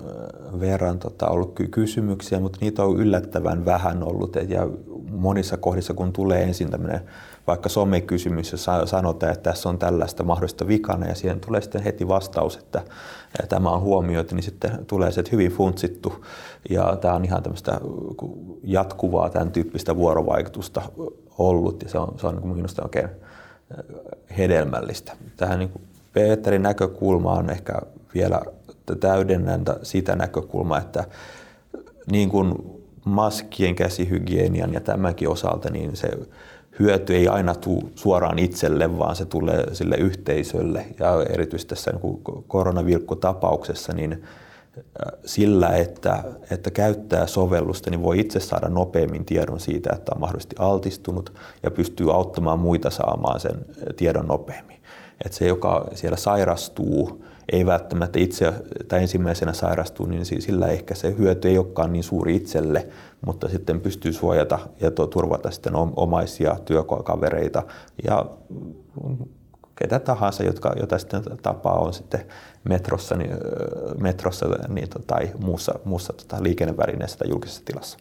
verran 0.59 0.99
tota, 0.99 1.27
ollut 1.27 1.59
kysymyksiä, 1.71 2.39
mutta 2.39 2.57
niitä 2.61 2.83
on 2.83 2.97
yllättävän 2.97 3.65
vähän 3.65 4.03
ollut. 4.03 4.35
Ja 4.35 4.67
monissa 5.15 5.57
kohdissa, 5.57 5.93
kun 5.93 6.13
tulee 6.13 6.43
ensin 6.43 6.71
tämmöinen 6.71 7.01
vaikka 7.47 7.69
somekysymys, 7.69 8.51
jossa 8.51 8.85
sanotaan, 8.85 9.31
että 9.31 9.49
tässä 9.49 9.69
on 9.69 9.79
tällaista 9.79 10.23
mahdollista 10.23 10.67
vikana, 10.67 11.07
ja 11.07 11.15
siihen 11.15 11.39
tulee 11.39 11.61
sitten 11.61 11.83
heti 11.83 12.07
vastaus, 12.07 12.57
että 12.57 12.81
tämä 13.49 13.69
on 13.69 13.81
huomioitu, 13.81 14.35
niin 14.35 14.43
sitten 14.43 14.85
tulee 14.85 15.11
se, 15.11 15.19
että 15.19 15.31
hyvin 15.31 15.51
funtsittu, 15.51 16.25
ja 16.69 16.97
tämä 17.01 17.13
on 17.13 17.25
ihan 17.25 17.43
tämmöistä 17.43 17.79
jatkuvaa 18.63 19.29
tämän 19.29 19.51
tyyppistä 19.51 19.95
vuorovaikutusta 19.95 20.81
ollut, 21.37 21.83
ja 21.83 21.89
se 21.89 21.99
on, 21.99 22.13
se 22.19 22.27
on 22.27 22.35
niin 22.35 22.55
minusta 22.55 22.83
oikein 22.83 23.09
hedelmällistä. 24.37 25.13
Tähän 25.37 25.59
niin 25.59 25.71
Peterin 26.13 26.63
näkökulma 26.63 27.33
on 27.33 27.49
ehkä 27.49 27.73
vielä 28.13 28.41
täydennän 28.99 29.63
sitä 29.83 30.15
näkökulmaa, 30.15 30.79
että 30.79 31.03
niin 32.11 32.29
kuin 32.29 32.75
maskien, 33.05 33.75
käsihygienian 33.75 34.73
ja 34.73 34.81
tämänkin 34.81 35.29
osalta, 35.29 35.69
niin 35.69 35.95
se 35.95 36.09
hyöty 36.79 37.15
ei 37.15 37.27
aina 37.27 37.55
tule 37.55 37.83
suoraan 37.95 38.39
itselle, 38.39 38.97
vaan 38.97 39.15
se 39.15 39.25
tulee 39.25 39.73
sille 39.73 39.95
yhteisölle. 39.95 40.85
Ja 40.99 41.23
erityisesti 41.29 41.69
tässä 41.69 41.91
niin 41.91 42.21
koronavirkkotapauksessa, 42.47 43.93
niin 43.93 44.23
sillä, 45.25 45.69
että, 45.69 46.23
että 46.51 46.71
käyttää 46.71 47.27
sovellusta, 47.27 47.89
niin 47.89 48.03
voi 48.03 48.19
itse 48.19 48.39
saada 48.39 48.69
nopeammin 48.69 49.25
tiedon 49.25 49.59
siitä, 49.59 49.89
että 49.95 50.11
on 50.15 50.21
mahdollisesti 50.21 50.55
altistunut 50.59 51.33
ja 51.63 51.71
pystyy 51.71 52.13
auttamaan 52.13 52.59
muita 52.59 52.89
saamaan 52.89 53.39
sen 53.39 53.65
tiedon 53.95 54.27
nopeammin. 54.27 54.77
Että 55.25 55.37
se, 55.37 55.47
joka 55.47 55.87
siellä 55.93 56.17
sairastuu, 56.17 57.25
ei 57.51 57.65
välttämättä 57.65 58.19
itse 58.19 58.53
tai 58.87 59.01
ensimmäisenä 59.01 59.53
sairastuu, 59.53 60.05
niin 60.05 60.25
sillä 60.25 60.67
ehkä 60.67 60.95
se 60.95 61.15
hyöty 61.17 61.47
ei 61.47 61.57
olekaan 61.57 61.93
niin 61.93 62.03
suuri 62.03 62.35
itselle, 62.35 62.87
mutta 63.25 63.49
sitten 63.49 63.81
pystyy 63.81 64.13
suojata 64.13 64.59
ja 64.81 64.91
turvata 64.91 65.51
sitten 65.51 65.73
omaisia 65.95 66.57
työkavereita 66.65 67.63
ja 68.03 68.25
ketä 69.75 69.99
tahansa, 69.99 70.43
jotka, 70.43 70.73
jota 70.79 70.97
sitten 70.97 71.23
tapaa 71.41 71.79
on 71.79 71.93
sitten 71.93 72.25
metrossa, 72.63 73.15
niin, 73.15 73.31
metrossa 73.99 74.45
niin, 74.67 74.87
tai 75.07 75.31
muussa, 75.39 75.79
muussa 75.85 76.13
tota, 76.13 76.43
liikennevälineessä 76.43 77.17
tai 77.17 77.29
julkisessa 77.29 77.65
tilassa. 77.65 77.97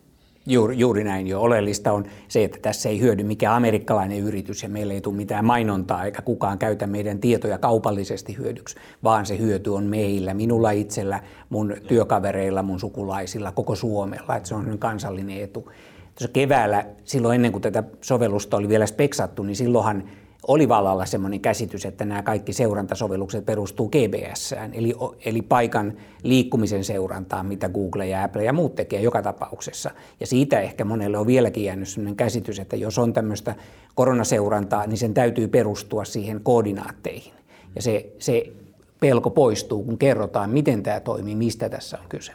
Juuri, 0.46 0.78
juuri 0.78 1.04
näin 1.04 1.26
jo. 1.26 1.40
Oleellista 1.40 1.92
on 1.92 2.04
se, 2.28 2.44
että 2.44 2.58
tässä 2.62 2.88
ei 2.88 3.00
hyödy 3.00 3.22
mikään 3.22 3.56
amerikkalainen 3.56 4.18
yritys 4.18 4.62
ja 4.62 4.68
meillä 4.68 4.94
ei 4.94 5.00
tule 5.00 5.16
mitään 5.16 5.44
mainontaa 5.44 6.04
eikä 6.04 6.22
kukaan 6.22 6.58
käytä 6.58 6.86
meidän 6.86 7.18
tietoja 7.18 7.58
kaupallisesti 7.58 8.36
hyödyksi, 8.36 8.76
vaan 9.04 9.26
se 9.26 9.38
hyöty 9.38 9.70
on 9.70 9.84
meillä, 9.84 10.34
minulla 10.34 10.70
itsellä, 10.70 11.20
mun 11.50 11.74
työkavereilla, 11.88 12.62
mun 12.62 12.80
sukulaisilla, 12.80 13.52
koko 13.52 13.74
Suomella, 13.74 14.36
että 14.36 14.48
se 14.48 14.54
on 14.54 14.78
kansallinen 14.78 15.40
etu. 15.40 15.70
Tuossa 16.14 16.32
keväällä, 16.32 16.86
silloin 17.04 17.34
ennen 17.34 17.52
kuin 17.52 17.62
tätä 17.62 17.82
sovellusta 18.00 18.56
oli 18.56 18.68
vielä 18.68 18.86
speksattu, 18.86 19.42
niin 19.42 19.56
silloinhan 19.56 20.04
oli 20.48 20.68
vallalla 20.68 21.06
sellainen 21.06 21.40
käsitys, 21.40 21.84
että 21.84 22.04
nämä 22.04 22.22
kaikki 22.22 22.52
seurantasovellukset 22.52 23.46
perustuu 23.46 23.88
GBSään, 23.88 24.74
eli, 24.74 24.94
eli 25.24 25.42
paikan 25.42 25.96
liikkumisen 26.22 26.84
seurantaan, 26.84 27.46
mitä 27.46 27.68
Google 27.68 28.06
ja 28.06 28.24
Apple 28.24 28.44
ja 28.44 28.52
muut 28.52 28.74
tekee 28.74 29.00
joka 29.00 29.22
tapauksessa. 29.22 29.90
Ja 30.20 30.26
siitä 30.26 30.60
ehkä 30.60 30.84
monelle 30.84 31.18
on 31.18 31.26
vieläkin 31.26 31.64
jäänyt 31.64 31.88
sellainen 31.88 32.16
käsitys, 32.16 32.58
että 32.58 32.76
jos 32.76 32.98
on 32.98 33.12
tämmöistä 33.12 33.54
koronaseurantaa, 33.94 34.86
niin 34.86 34.98
sen 34.98 35.14
täytyy 35.14 35.48
perustua 35.48 36.04
siihen 36.04 36.40
koordinaatteihin. 36.40 37.32
Ja 37.76 37.82
se, 37.82 38.12
se 38.18 38.52
pelko 39.00 39.30
poistuu, 39.30 39.84
kun 39.84 39.98
kerrotaan, 39.98 40.50
miten 40.50 40.82
tämä 40.82 41.00
toimii, 41.00 41.34
mistä 41.34 41.68
tässä 41.68 41.98
on 41.98 42.04
kyse. 42.08 42.32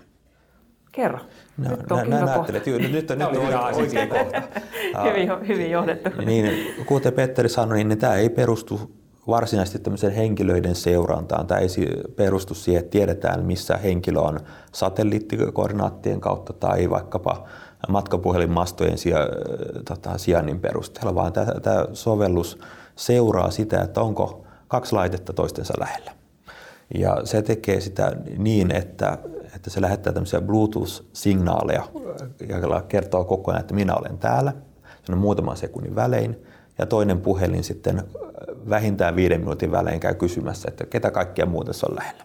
Kerro. 0.91 1.19
No, 1.57 1.69
nyt 1.69 1.91
on 1.91 2.09
nä, 2.09 2.33
kohta. 2.35 2.51
Nyt, 2.51 2.65
nyt, 2.65 2.91
nyt, 2.91 2.91
nyt 2.91 3.11
on 3.11 3.37
oikea 3.75 4.07
kohta. 4.07 4.41
hyvin, 5.09 5.47
hyvin 5.47 5.71
johdettu. 5.71 6.09
Niin, 6.25 6.73
kuten 6.85 7.13
Petteri 7.13 7.49
sanoi, 7.49 7.83
niin 7.83 7.97
tämä 7.97 8.15
ei 8.15 8.29
perustu 8.29 8.91
varsinaisesti 9.27 9.79
tämmöisen 9.79 10.11
henkilöiden 10.11 10.75
seurantaan. 10.75 11.47
Tämä 11.47 11.59
ei 11.59 11.67
perustu 12.15 12.53
siihen, 12.53 12.79
että 12.79 12.91
tiedetään, 12.91 13.45
missä 13.45 13.77
henkilö 13.77 14.19
on 14.19 14.39
satelliittikoordinaattien 14.71 16.21
kautta 16.21 16.53
tai 16.53 16.89
vaikkapa 16.89 17.47
matkapuhelinmastojen 17.89 18.97
sija, 18.97 19.29
tota, 19.87 20.17
sijainnin 20.17 20.59
perusteella, 20.59 21.15
vaan 21.15 21.33
tämä, 21.33 21.51
tämä 21.61 21.85
sovellus 21.93 22.59
seuraa 22.95 23.51
sitä, 23.51 23.81
että 23.81 24.01
onko 24.01 24.45
kaksi 24.67 24.95
laitetta 24.95 25.33
toistensa 25.33 25.73
lähellä. 25.79 26.11
Ja 26.95 27.21
se 27.23 27.41
tekee 27.41 27.81
sitä 27.81 28.15
niin, 28.37 28.71
että, 28.75 29.17
että 29.55 29.69
se 29.69 29.81
lähettää 29.81 30.13
tämmöisiä 30.13 30.41
Bluetooth-signaaleja, 30.41 31.83
joilla 32.49 32.81
kertoo 32.81 33.25
koko 33.25 33.51
ajan, 33.51 33.61
että 33.61 33.73
minä 33.73 33.95
olen 33.95 34.17
täällä. 34.17 34.53
Se 35.03 35.11
on 35.11 35.17
muutaman 35.17 35.57
sekunnin 35.57 35.95
välein. 35.95 36.45
Ja 36.77 36.85
toinen 36.85 37.21
puhelin 37.21 37.63
sitten 37.63 38.03
vähintään 38.69 39.15
viiden 39.15 39.39
minuutin 39.39 39.71
välein 39.71 39.99
käy 39.99 40.15
kysymässä, 40.15 40.69
että 40.69 40.85
ketä 40.85 41.11
kaikkia 41.11 41.45
muuten 41.45 41.73
se 41.73 41.85
on 41.89 41.95
lähellä. 41.95 42.23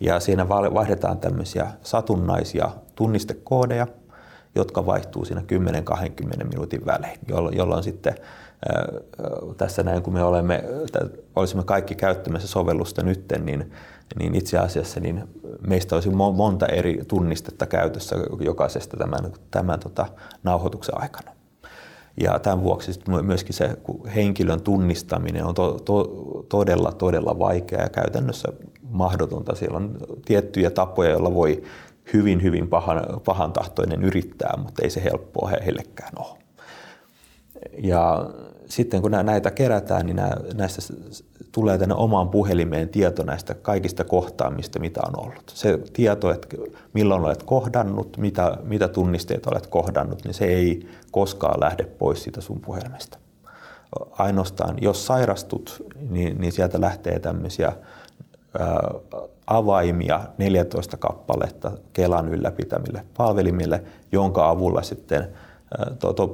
Ja 0.00 0.20
siinä 0.20 0.48
vaihdetaan 0.48 1.18
tämmöisiä 1.18 1.66
satunnaisia 1.82 2.70
tunnistekoodeja, 2.94 3.86
jotka 4.54 4.86
vaihtuu 4.86 5.24
siinä 5.24 5.42
10-20 6.40 6.44
minuutin 6.44 6.86
välein, 6.86 7.18
jolloin 7.52 7.82
sitten 7.82 8.14
tässä 9.56 9.82
näin, 9.82 10.02
kun 10.02 10.12
me 10.12 10.22
olemme, 10.22 10.64
olisimme 11.36 11.64
kaikki 11.64 11.94
käyttämässä 11.94 12.48
sovellusta 12.48 13.02
nytten, 13.02 13.46
niin, 13.46 13.72
niin 14.18 14.34
itse 14.34 14.58
asiassa 14.58 15.00
niin 15.00 15.24
meistä 15.66 15.94
olisi 15.94 16.10
monta 16.10 16.66
eri 16.66 17.00
tunnistetta 17.08 17.66
käytössä 17.66 18.16
jokaisesta 18.40 18.96
tämän, 18.96 19.32
tämän 19.50 19.80
tota, 19.80 20.06
nauhoituksen 20.42 21.00
aikana. 21.02 21.30
Ja 22.20 22.38
tämän 22.38 22.62
vuoksi 22.62 23.00
myöskin 23.22 23.54
se 23.54 23.76
henkilön 24.14 24.60
tunnistaminen 24.60 25.44
on 25.44 25.54
to, 25.54 25.78
to, 25.84 26.04
todella, 26.48 26.92
todella 26.92 27.38
vaikeaa 27.38 27.82
ja 27.82 27.88
käytännössä 27.88 28.48
mahdotonta. 28.90 29.54
Siellä 29.54 29.76
on 29.76 29.98
tiettyjä 30.24 30.70
tapoja, 30.70 31.10
joilla 31.10 31.34
voi 31.34 31.62
hyvin, 32.12 32.42
hyvin 32.42 32.68
pahan, 32.68 33.02
pahan 33.24 33.52
tahtoinen 33.52 34.04
yrittää, 34.04 34.54
mutta 34.62 34.82
ei 34.82 34.90
se 34.90 35.04
helppoa 35.04 35.50
heillekään 35.64 36.12
ole. 36.18 36.38
Ja 37.82 38.30
sitten 38.66 39.02
kun 39.02 39.10
näitä 39.10 39.50
kerätään, 39.50 40.06
niin 40.06 40.20
näistä 40.54 40.82
tulee 41.58 41.78
tänne 41.78 41.94
omaan 41.94 42.28
puhelimeen 42.28 42.88
tieto 42.88 43.22
näistä 43.22 43.54
kaikista 43.54 44.04
kohtaamista, 44.04 44.78
mitä 44.78 45.00
on 45.08 45.24
ollut. 45.24 45.52
Se 45.54 45.78
tieto, 45.92 46.30
että 46.30 46.56
milloin 46.92 47.24
olet 47.24 47.42
kohdannut, 47.42 48.16
mitä, 48.16 48.56
mitä 48.62 48.88
tunnisteet 48.88 49.46
olet 49.46 49.66
kohdannut, 49.66 50.24
niin 50.24 50.34
se 50.34 50.44
ei 50.44 50.88
koskaan 51.10 51.60
lähde 51.60 51.84
pois 51.84 52.22
siitä 52.22 52.40
sun 52.40 52.60
puhelimesta. 52.60 53.18
Ainoastaan, 54.10 54.76
jos 54.80 55.06
sairastut, 55.06 55.82
niin, 56.10 56.40
niin 56.40 56.52
sieltä 56.52 56.80
lähtee 56.80 57.18
tämmöisiä 57.18 57.72
avaimia 59.46 60.20
14 60.38 60.96
kappaletta 60.96 61.72
Kelan 61.92 62.28
ylläpitämille 62.28 63.02
palvelimille, 63.16 63.82
jonka 64.12 64.50
avulla 64.50 64.82
sitten 64.82 65.28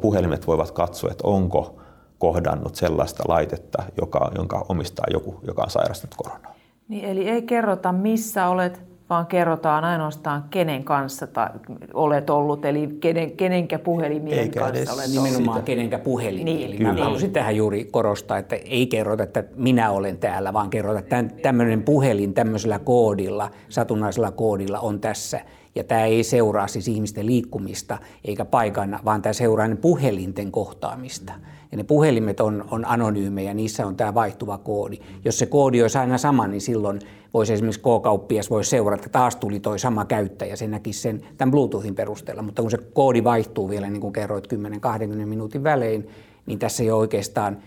puhelimet 0.01 0.47
voivat 0.47 0.71
katsoa, 0.71 1.11
että 1.11 1.27
onko 1.27 1.84
kohdannut 2.25 2.75
sellaista 2.75 3.23
laitetta, 3.29 3.83
joka, 4.01 4.31
jonka 4.37 4.67
omistaa 4.69 5.07
joku, 5.13 5.41
joka 5.47 5.63
on 5.63 5.71
sairastunut 5.71 6.15
koronaa. 6.15 6.55
Niin, 6.89 7.05
eli 7.05 7.29
ei 7.29 7.43
kerrota, 7.43 7.93
missä 7.93 8.49
olet, 8.49 8.83
vaan 9.11 9.27
kerrotaan 9.27 9.85
ainoastaan 9.85 10.45
kenen 10.51 10.85
kanssa 10.85 11.27
ta, 11.27 11.51
olet 11.95 12.31
ollut, 12.31 12.65
eli 12.65 12.87
kenen, 13.01 13.31
kenenkä 13.33 13.79
puhelimien 13.79 14.39
Eikä 14.39 14.61
kanssa 14.61 14.93
olet 14.93 15.11
Nimenomaan 15.11 15.49
ollut. 15.49 15.65
kenenkä 15.65 15.99
puhelin. 15.99 16.45
Niin, 16.45 16.69
eli 16.69 16.77
kyllä. 16.77 16.93
mä 16.93 17.03
haluaisin 17.03 17.33
tähän 17.33 17.57
juuri 17.57 17.85
korostaa, 17.85 18.39
että 18.39 18.57
ei 18.57 18.87
kerrota, 18.87 19.23
että 19.23 19.45
minä 19.57 19.91
olen 19.91 20.19
täällä, 20.19 20.53
vaan 20.53 20.71
kerrota, 20.71 20.99
että 20.99 21.25
tämmöinen 21.43 21.83
puhelin 21.83 22.35
tämmöisellä 22.35 22.79
koodilla, 22.79 23.51
satunnaisella 23.69 24.31
koodilla 24.31 24.81
on 24.81 25.01
tässä. 25.01 25.41
Ja 25.75 25.85
tämä 25.85 26.05
ei 26.05 26.25
seuraa 26.25 26.67
siis 26.67 26.89
ihmisten 26.89 27.27
liikkumista 27.27 27.99
eikä 28.25 28.45
paikan, 28.45 29.01
vaan 29.05 29.23
tämä 29.23 29.33
seuraa 29.33 29.69
puhelinten 29.81 30.53
kohtaamista. 30.53 31.33
Ja 31.73 31.77
ne 31.77 31.85
puhelimet 31.85 32.41
on, 32.41 32.65
on 32.71 32.85
anonyymejä, 32.87 33.55
niissä 33.55 33.87
on 33.87 33.97
tämä 33.97 34.15
vaihtuva 34.15 34.59
koodi. 34.59 34.99
Jos 35.25 35.39
se 35.39 35.47
koodi 35.47 35.83
olisi 35.83 35.99
aina 35.99 36.19
sama, 36.19 36.47
niin 36.47 36.61
silloin 36.61 37.01
voisi 37.35 37.53
esimerkiksi 37.53 37.81
K-kauppias 37.81 38.51
voisi 38.51 38.71
seurata, 38.71 39.01
että 39.01 39.19
taas 39.19 39.37
tuli 39.37 39.61
toi 39.61 39.79
sama 39.79 40.05
käyttäjä, 40.05 40.57
se 40.57 40.67
näkisi 40.67 41.01
sen 41.01 41.23
tämän 41.39 41.51
Bluetoothin 41.51 41.95
perusteella. 41.95 42.43
Mutta 42.43 42.63
kun 42.63 42.71
se 42.71 42.79
koodi 42.79 43.25
vaihtuu 43.25 43.69
vielä, 43.69 43.91
niin 43.91 44.01
kuin 44.01 44.13
kerroit, 44.13 44.49
10-20 44.53 45.27
minuutin 45.27 45.65
välein, 45.65 46.09
niin 46.47 46.59
tässä 46.59 46.83
ei 46.83 46.91
ole 46.91 47.01
oikeastaan 47.01 47.59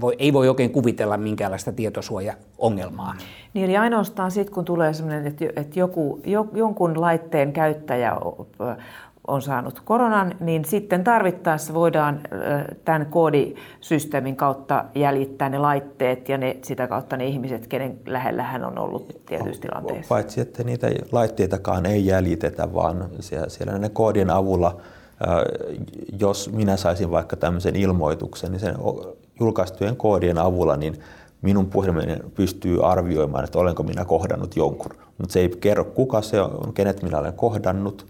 voi, 0.00 0.16
ei 0.18 0.32
voi 0.32 0.48
oikein 0.48 0.70
kuvitella 0.70 1.16
minkäänlaista 1.16 1.72
tietosuojaongelmaa. 1.72 3.14
Niin, 3.54 3.64
eli 3.64 3.76
ainoastaan 3.76 4.30
sitten, 4.30 4.54
kun 4.54 4.64
tulee 4.64 4.92
sellainen, 4.92 5.26
että, 5.26 5.44
että 5.56 5.78
joku, 5.78 6.20
jonkun 6.54 7.00
laitteen 7.00 7.52
käyttäjä 7.52 8.16
on 9.26 9.42
saanut 9.42 9.80
koronan, 9.84 10.34
niin 10.40 10.64
sitten 10.64 11.04
tarvittaessa 11.04 11.74
voidaan 11.74 12.20
tämän 12.84 13.06
koodisysteemin 13.06 14.36
kautta 14.36 14.84
jäljittää 14.94 15.48
ne 15.48 15.58
laitteet 15.58 16.28
ja 16.28 16.38
ne, 16.38 16.56
sitä 16.62 16.86
kautta 16.86 17.16
ne 17.16 17.26
ihmiset, 17.26 17.66
kenen 17.66 17.98
lähellä 18.06 18.42
hän 18.42 18.64
on 18.64 18.78
ollut 18.78 19.22
tietyissä 19.26 19.62
tilanteissa. 19.62 20.08
Paitsi, 20.08 20.40
että 20.40 20.64
niitä 20.64 20.86
laitteitakaan 21.12 21.86
ei 21.86 22.06
jäljitetä, 22.06 22.74
vaan 22.74 23.08
siellä, 23.20 23.48
siellä 23.48 23.78
ne 23.78 23.88
koodien 23.88 24.30
avulla, 24.30 24.80
jos 26.20 26.52
minä 26.52 26.76
saisin 26.76 27.10
vaikka 27.10 27.36
tämmöisen 27.36 27.76
ilmoituksen, 27.76 28.52
niin 28.52 28.60
sen 28.60 28.76
julkaistujen 29.40 29.96
koodien 29.96 30.38
avulla, 30.38 30.76
niin 30.76 31.00
minun 31.42 31.66
puhelimeni 31.66 32.16
pystyy 32.34 32.90
arvioimaan, 32.90 33.44
että 33.44 33.58
olenko 33.58 33.82
minä 33.82 34.04
kohdannut 34.04 34.56
jonkun. 34.56 34.92
Mutta 35.18 35.32
se 35.32 35.40
ei 35.40 35.48
kerro, 35.48 35.84
kuka 35.84 36.22
se 36.22 36.40
on, 36.40 36.72
kenet 36.74 37.02
minä 37.02 37.18
olen 37.18 37.32
kohdannut, 37.32 38.06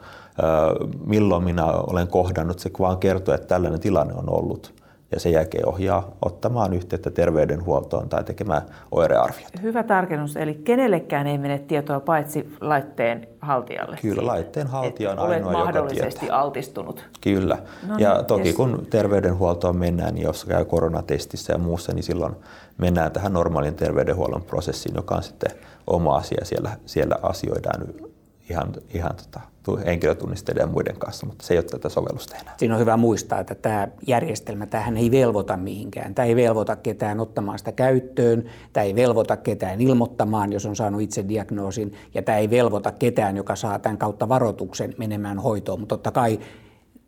milloin 1.06 1.44
minä 1.44 1.66
olen 1.66 2.08
kohdannut, 2.08 2.58
se 2.58 2.70
vaan 2.78 2.98
kertoo, 2.98 3.34
että 3.34 3.46
tällainen 3.46 3.80
tilanne 3.80 4.14
on 4.14 4.30
ollut 4.30 4.81
ja 5.12 5.20
sen 5.20 5.32
jälkeen 5.32 5.68
ohjaa 5.68 6.16
ottamaan 6.22 6.72
yhteyttä 6.72 7.10
terveydenhuoltoon 7.10 8.08
tai 8.08 8.24
tekemään 8.24 8.62
oirearviota. 8.90 9.60
Hyvä 9.62 9.82
tarkennus, 9.82 10.36
eli 10.36 10.54
kenellekään 10.54 11.26
ei 11.26 11.38
mene 11.38 11.58
tietoa 11.58 12.00
paitsi 12.00 12.56
laitteen 12.60 13.28
haltijalle. 13.40 13.98
Kyllä, 14.02 14.26
laitteen 14.26 14.66
haltija 14.66 15.10
on 15.10 15.18
ainoa, 15.18 15.52
joka 15.52 15.64
mahdollisesti 15.64 16.20
tietää. 16.20 16.38
altistunut. 16.38 17.04
Kyllä, 17.20 17.58
no 17.88 17.96
niin, 17.96 18.04
ja 18.04 18.22
toki 18.22 18.48
yes. 18.48 18.56
kun 18.56 18.86
terveydenhuoltoon 18.90 19.76
mennään, 19.76 20.14
niin 20.14 20.24
jos 20.24 20.44
käy 20.44 20.64
koronatestissä 20.64 21.52
ja 21.52 21.58
muussa, 21.58 21.92
niin 21.92 22.02
silloin 22.02 22.36
mennään 22.78 23.12
tähän 23.12 23.32
normaalin 23.32 23.74
terveydenhuollon 23.74 24.42
prosessiin, 24.42 24.94
joka 24.94 25.14
on 25.14 25.22
sitten 25.22 25.50
oma 25.86 26.16
asia. 26.16 26.44
Siellä, 26.44 26.70
siellä 26.86 27.16
asioidaan 27.22 27.80
ihan, 28.52 28.72
ihan 28.94 29.10
tota, 29.16 29.40
henkilötunnisteiden 29.86 30.60
ja 30.60 30.66
muiden 30.66 30.96
kanssa, 30.96 31.26
mutta 31.26 31.46
se 31.46 31.54
ei 31.54 31.58
ole 31.58 31.64
tätä 31.64 31.88
sovellusta 31.88 32.36
enää. 32.36 32.54
Siinä 32.56 32.74
on 32.74 32.80
hyvä 32.80 32.96
muistaa, 32.96 33.40
että 33.40 33.54
tämä 33.54 33.88
järjestelmä, 34.06 34.66
tähän 34.66 34.96
ei 34.96 35.10
velvoita 35.10 35.56
mihinkään. 35.56 36.14
Tämä 36.14 36.26
ei 36.26 36.36
velvoita 36.36 36.76
ketään 36.76 37.20
ottamaan 37.20 37.58
sitä 37.58 37.72
käyttöön, 37.72 38.44
tämä 38.72 38.84
ei 38.84 38.94
velvoita 38.94 39.36
ketään 39.36 39.80
ilmoittamaan, 39.80 40.52
jos 40.52 40.66
on 40.66 40.76
saanut 40.76 41.00
itse 41.00 41.28
diagnoosin, 41.28 41.92
ja 42.14 42.22
tämä 42.22 42.38
ei 42.38 42.50
velvoita 42.50 42.92
ketään, 42.92 43.36
joka 43.36 43.56
saa 43.56 43.78
tämän 43.78 43.98
kautta 43.98 44.28
varoituksen 44.28 44.94
menemään 44.98 45.38
hoitoon. 45.38 45.80
Mutta 45.80 45.96
totta 45.96 46.10
kai 46.10 46.38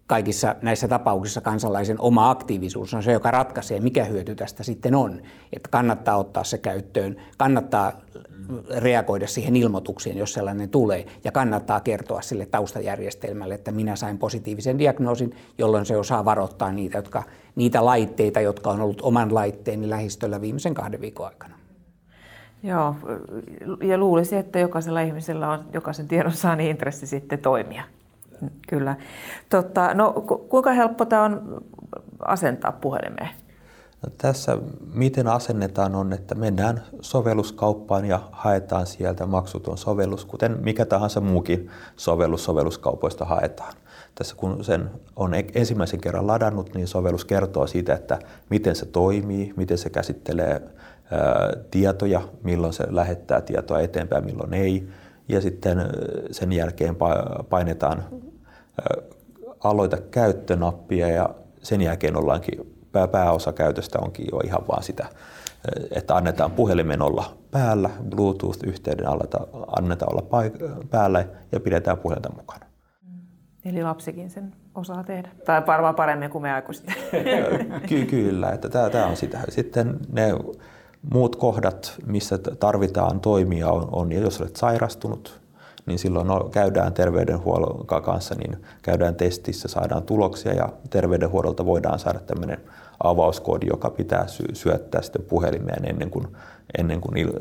kaikissa 0.07 0.57
näissä 0.63 0.89
tapauksissa 0.89 1.41
kansalaisen 1.41 2.01
oma 2.01 2.31
aktiivisuus 2.31 2.95
on 2.95 3.03
se, 3.03 3.13
joka 3.13 3.31
ratkaisee, 3.31 3.81
mikä 3.81 4.05
hyöty 4.05 4.35
tästä 4.35 4.63
sitten 4.63 4.95
on. 4.95 5.23
Että 5.53 5.69
kannattaa 5.69 6.17
ottaa 6.17 6.45
se 6.45 6.59
käyttöön, 6.59 7.17
kannattaa 7.39 7.93
reagoida 8.77 9.27
siihen 9.27 9.57
ilmoitukseen, 9.57 10.19
jos 10.19 10.33
sellainen 10.33 10.69
tulee, 10.69 11.07
ja 11.25 11.33
kannattaa 11.33 11.81
kertoa 11.81 12.23
sille 12.23 12.47
taustajärjestelmälle, 12.47 13.55
että 13.55 13.73
minä 13.73 13.97
sain 13.97 14.19
positiivisen 14.19 14.79
diagnoosin, 14.79 15.37
jolloin 15.59 15.87
se 15.87 15.97
osaa 15.97 16.25
varoittaa 16.25 16.73
niitä, 16.73 16.99
jotka, 16.99 17.23
niitä 17.57 17.85
laitteita, 17.85 18.41
jotka 18.41 18.71
on 18.71 18.81
ollut 18.81 19.01
oman 19.01 19.35
laitteeni 19.35 19.91
lähistöllä 19.91 20.41
viimeisen 20.41 20.75
kahden 20.75 21.01
viikon 21.01 21.27
aikana. 21.27 21.55
Joo, 22.63 22.97
ja 23.83 23.99
luulisi, 23.99 24.37
että 24.37 24.59
jokaisella 24.59 25.01
ihmisellä 25.01 25.51
on 25.51 25.65
jokaisen 25.73 26.09
tiedon 26.09 26.33
saani 26.33 26.71
intressi 26.71 27.07
sitten 27.07 27.39
toimia. 27.39 27.83
Kyllä. 28.69 28.97
Totta, 29.51 29.95
no, 29.95 30.13
kuinka 30.49 30.73
helppo 30.73 31.05
tämä 31.05 31.23
on 31.23 31.65
asentaa 32.19 32.73
puhelimeen? 32.73 33.31
No, 34.03 34.13
tässä 34.19 34.59
miten 34.95 35.27
asennetaan 35.27 35.95
on, 35.95 36.13
että 36.13 36.35
mennään 36.35 36.83
sovelluskauppaan 37.01 38.05
ja 38.05 38.21
haetaan 38.33 38.87
sieltä 38.87 39.27
maksuton 39.27 39.79
sovellus, 39.79 40.25
kuten 40.25 40.59
mikä 40.61 40.85
tahansa 40.85 41.21
muukin 41.21 41.71
sovellus 41.97 42.45
sovelluskaupoista 42.45 43.25
haetaan. 43.25 43.75
Tässä 44.15 44.37
kun 44.37 44.65
sen 44.65 44.91
on 45.17 45.35
e- 45.35 45.47
ensimmäisen 45.55 46.01
kerran 46.01 46.27
ladannut, 46.27 46.75
niin 46.75 46.89
sovellus 46.89 47.25
kertoo 47.25 47.67
siitä, 47.67 47.95
että 47.95 48.19
miten 48.51 48.77
se 48.77 48.87
toimii, 48.87 49.53
miten 49.57 49.79
se 49.79 49.91
käsittelee 49.91 50.53
ää, 51.11 51.53
tietoja, 51.71 52.21
milloin 52.43 52.73
se 52.73 52.85
lähettää 52.91 53.41
tietoa 53.41 53.81
eteenpäin, 53.81 54.25
milloin 54.25 54.55
ei. 54.55 54.89
Ja 55.29 55.41
sitten 55.41 55.79
sen 56.31 56.53
jälkeen 56.53 56.97
painetaan 57.49 58.05
aloita 59.65 59.97
käyttönappia 59.97 61.09
ja 61.09 61.29
sen 61.63 61.81
jälkeen 61.81 62.17
ollaankin 62.17 62.75
pääosa 63.13 63.53
käytöstä 63.53 63.99
onkin 63.99 64.27
jo 64.33 64.39
ihan 64.39 64.69
vaan 64.69 64.83
sitä, 64.83 65.07
että 65.91 66.17
annetaan 66.17 66.51
puhelimen 66.51 67.03
olla 67.03 67.37
päällä, 67.51 67.91
Bluetooth-yhteyden 68.11 69.07
annetaan 69.79 70.13
olla 70.13 70.23
paik- 70.23 70.87
päällä 70.91 71.25
ja 71.53 71.61
pidetään 71.61 71.99
puhelinta 71.99 72.33
mukana. 72.37 72.67
Mm. 73.03 73.21
Eli 73.65 73.83
lapsikin 73.83 74.31
sen 74.31 74.53
osaa 74.75 75.05
tehdä. 75.05 75.29
Tai 75.45 75.63
varmaan 75.67 75.95
paremmin 75.95 76.31
kuin 76.31 76.43
me 76.43 76.53
aikuiset. 76.53 76.87
Ky- 77.89 78.07
kyllä, 78.07 78.51
että 78.51 78.69
tämä 78.69 79.07
on 79.07 79.17
sitä. 79.17 79.41
Sitten 79.49 79.99
ne 80.13 80.33
muut 81.13 81.37
kohdat, 81.37 81.95
missä 82.07 82.39
tarvitaan 82.39 83.21
toimia, 83.21 83.71
on, 83.71 83.89
on 83.93 84.13
jos 84.13 84.41
olet 84.41 84.57
sairastunut, 84.57 85.41
niin 85.87 85.99
silloin 85.99 86.51
käydään 86.51 86.93
terveydenhuollon 86.93 87.87
kanssa, 87.87 88.35
niin 88.35 88.63
käydään 88.83 89.15
testissä, 89.15 89.69
saadaan 89.69 90.03
tuloksia 90.03 90.53
ja 90.53 90.69
terveydenhuollolta 90.91 91.67
voidaan 91.67 91.99
saada 91.99 92.21
tämmöinen 92.21 92.61
avauskoodi, 93.03 93.67
joka 93.67 93.91
pitää 93.91 94.27
sy- 94.27 94.55
syöttää 94.55 95.03
sitten 95.03 95.23
puhelimeen 95.23 95.89
ennen 95.91 96.11
kuin, 96.11 96.27
ennen 96.79 97.01
kuin, 97.01 97.17
il, 97.17 97.33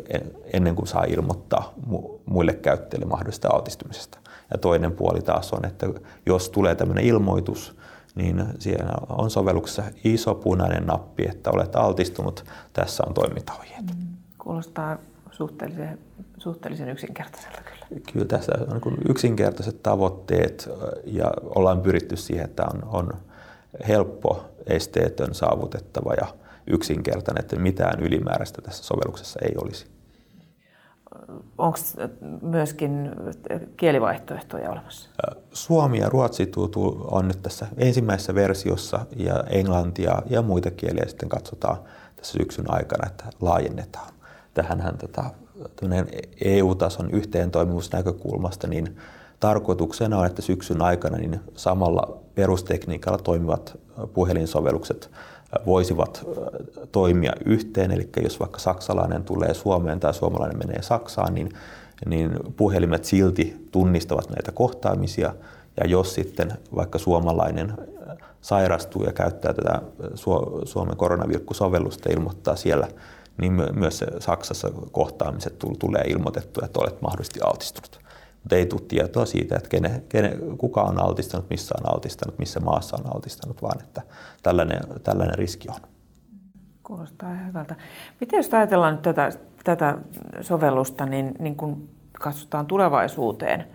ennen 0.53 0.75
kuin 0.75 0.87
saa 0.87 1.03
ilmoittaa 1.03 1.73
mu- 1.91 2.19
muille 2.25 2.53
käyttäjille 2.53 3.05
mahdollisesta 3.05 3.49
altistumisesta. 3.49 4.17
Ja 4.51 4.57
toinen 4.57 4.91
puoli 4.91 5.21
taas 5.21 5.53
on, 5.53 5.65
että 5.65 5.87
jos 6.25 6.49
tulee 6.49 6.75
tämmöinen 6.75 7.05
ilmoitus, 7.05 7.75
niin 8.15 8.45
siellä 8.59 8.93
on 9.09 9.31
sovelluksessa 9.31 9.83
iso 10.03 10.35
punainen 10.35 10.85
nappi, 10.85 11.25
että 11.29 11.51
olet 11.51 11.75
altistunut, 11.75 12.45
tässä 12.73 13.03
on 13.07 13.13
toimintaohjeet. 13.13 13.85
Mm, 13.85 14.07
kuulostaa 14.37 14.97
suhteellisen, 15.31 15.99
suhteellisen 16.37 16.89
yksinkertaiselta 16.89 17.61
kyllä. 17.61 18.01
Kyllä 18.13 18.25
tässä 18.25 18.51
on 18.67 18.81
niin 18.85 19.09
yksinkertaiset 19.09 19.83
tavoitteet 19.83 20.69
ja 21.05 21.31
ollaan 21.55 21.81
pyritty 21.81 22.15
siihen, 22.15 22.45
että 22.45 22.63
on, 22.73 22.83
on 22.83 23.13
helppo, 23.87 24.45
esteetön, 24.67 25.33
saavutettava 25.33 26.13
ja 26.13 26.27
yksinkertainen, 26.67 27.43
että 27.43 27.55
mitään 27.55 27.99
ylimääräistä 27.99 28.61
tässä 28.61 28.83
sovelluksessa 28.83 29.39
ei 29.43 29.53
olisi. 29.63 29.92
Onko 31.57 31.77
myöskin 32.41 33.11
kielivaihtoehtoja 33.77 34.71
olemassa? 34.71 35.09
Suomi 35.53 35.99
ja 35.99 36.09
ruotsi 36.09 36.51
on 37.11 37.27
nyt 37.27 37.41
tässä 37.41 37.67
ensimmäisessä 37.77 38.35
versiossa 38.35 39.05
ja 39.15 39.43
englantia 39.49 40.21
ja 40.29 40.41
muita 40.41 40.71
kieliä 40.71 41.05
sitten 41.07 41.29
katsotaan 41.29 41.77
tässä 42.15 42.37
syksyn 42.37 42.65
aikana, 42.67 43.07
että 43.07 43.23
laajennetaan. 43.41 44.13
Tähänhän 44.53 44.97
tätä 44.97 45.23
EU-tason 46.41 47.11
yhteentoimivuusnäkökulmasta, 47.11 48.67
niin 48.67 48.97
tarkoituksena 49.39 50.19
on, 50.19 50.25
että 50.25 50.41
syksyn 50.41 50.81
aikana 50.81 51.17
niin 51.17 51.39
samalla 51.55 52.17
perustekniikalla 52.35 53.17
toimivat 53.17 53.77
puhelinsovellukset 54.13 55.11
voisivat 55.65 56.25
toimia 56.91 57.33
yhteen. 57.45 57.91
Eli 57.91 58.09
jos 58.23 58.39
vaikka 58.39 58.59
saksalainen 58.59 59.23
tulee 59.23 59.53
Suomeen 59.53 59.99
tai 59.99 60.13
suomalainen 60.13 60.57
menee 60.57 60.81
Saksaan, 60.81 61.33
niin, 61.33 61.49
niin 62.05 62.31
puhelimet 62.57 63.05
silti 63.05 63.67
tunnistavat 63.71 64.29
näitä 64.29 64.51
kohtaamisia. 64.51 65.33
Ja 65.81 65.87
jos 65.87 66.15
sitten 66.15 66.51
vaikka 66.75 66.99
suomalainen 66.99 67.73
sairastuu 68.41 69.03
ja 69.03 69.13
käyttää 69.13 69.53
tätä 69.53 69.81
Suomen 70.63 70.97
koronavirkkusovellusta 70.97 72.09
ja 72.09 72.15
ilmoittaa 72.15 72.55
siellä, 72.55 72.87
niin 73.37 73.53
myös 73.73 74.03
Saksassa 74.19 74.71
kohtaamiset 74.91 75.55
tulee 75.79 76.03
ilmoitettua, 76.07 76.65
että 76.65 76.79
olet 76.79 77.01
mahdollisesti 77.01 77.39
altistunut. 77.41 78.02
Mutta 78.43 78.55
ei 78.55 78.65
tule 78.65 78.81
tietoa 78.87 79.25
siitä, 79.25 79.55
että 79.55 79.69
kene, 79.69 80.03
kene, 80.09 80.37
kuka 80.57 80.81
on 80.81 81.03
altistanut, 81.03 81.49
missä 81.49 81.75
on 81.79 81.93
altistanut, 81.93 82.39
missä 82.39 82.59
maassa 82.59 82.97
on 82.97 83.15
altistanut, 83.15 83.61
vaan 83.61 83.81
että 83.83 84.01
tällainen, 84.43 84.81
tällainen 85.03 85.37
riski 85.37 85.69
on. 85.69 85.79
Kuulostaa 86.83 87.33
ihan 87.33 87.47
hyvältä. 87.47 87.75
Miten 88.19 88.37
jos 88.37 88.53
ajatellaan 88.53 88.93
nyt 88.93 89.01
tätä, 89.01 89.31
tätä 89.63 89.97
sovellusta, 90.41 91.05
niin, 91.05 91.35
niin 91.39 91.55
kun 91.55 91.89
katsotaan 92.11 92.65
tulevaisuuteen, 92.65 93.67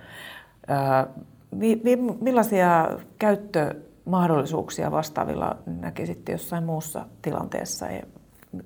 ää, 0.68 1.06
mi, 1.50 1.80
mi, 1.84 1.96
millaisia 2.20 2.88
käyttömahdollisuuksia 3.18 4.90
vastaavilla 4.90 5.56
näkisitte 5.66 6.32
jossain 6.32 6.64
muussa 6.64 7.06
tilanteessa? 7.22 7.86
Ja 7.86 8.02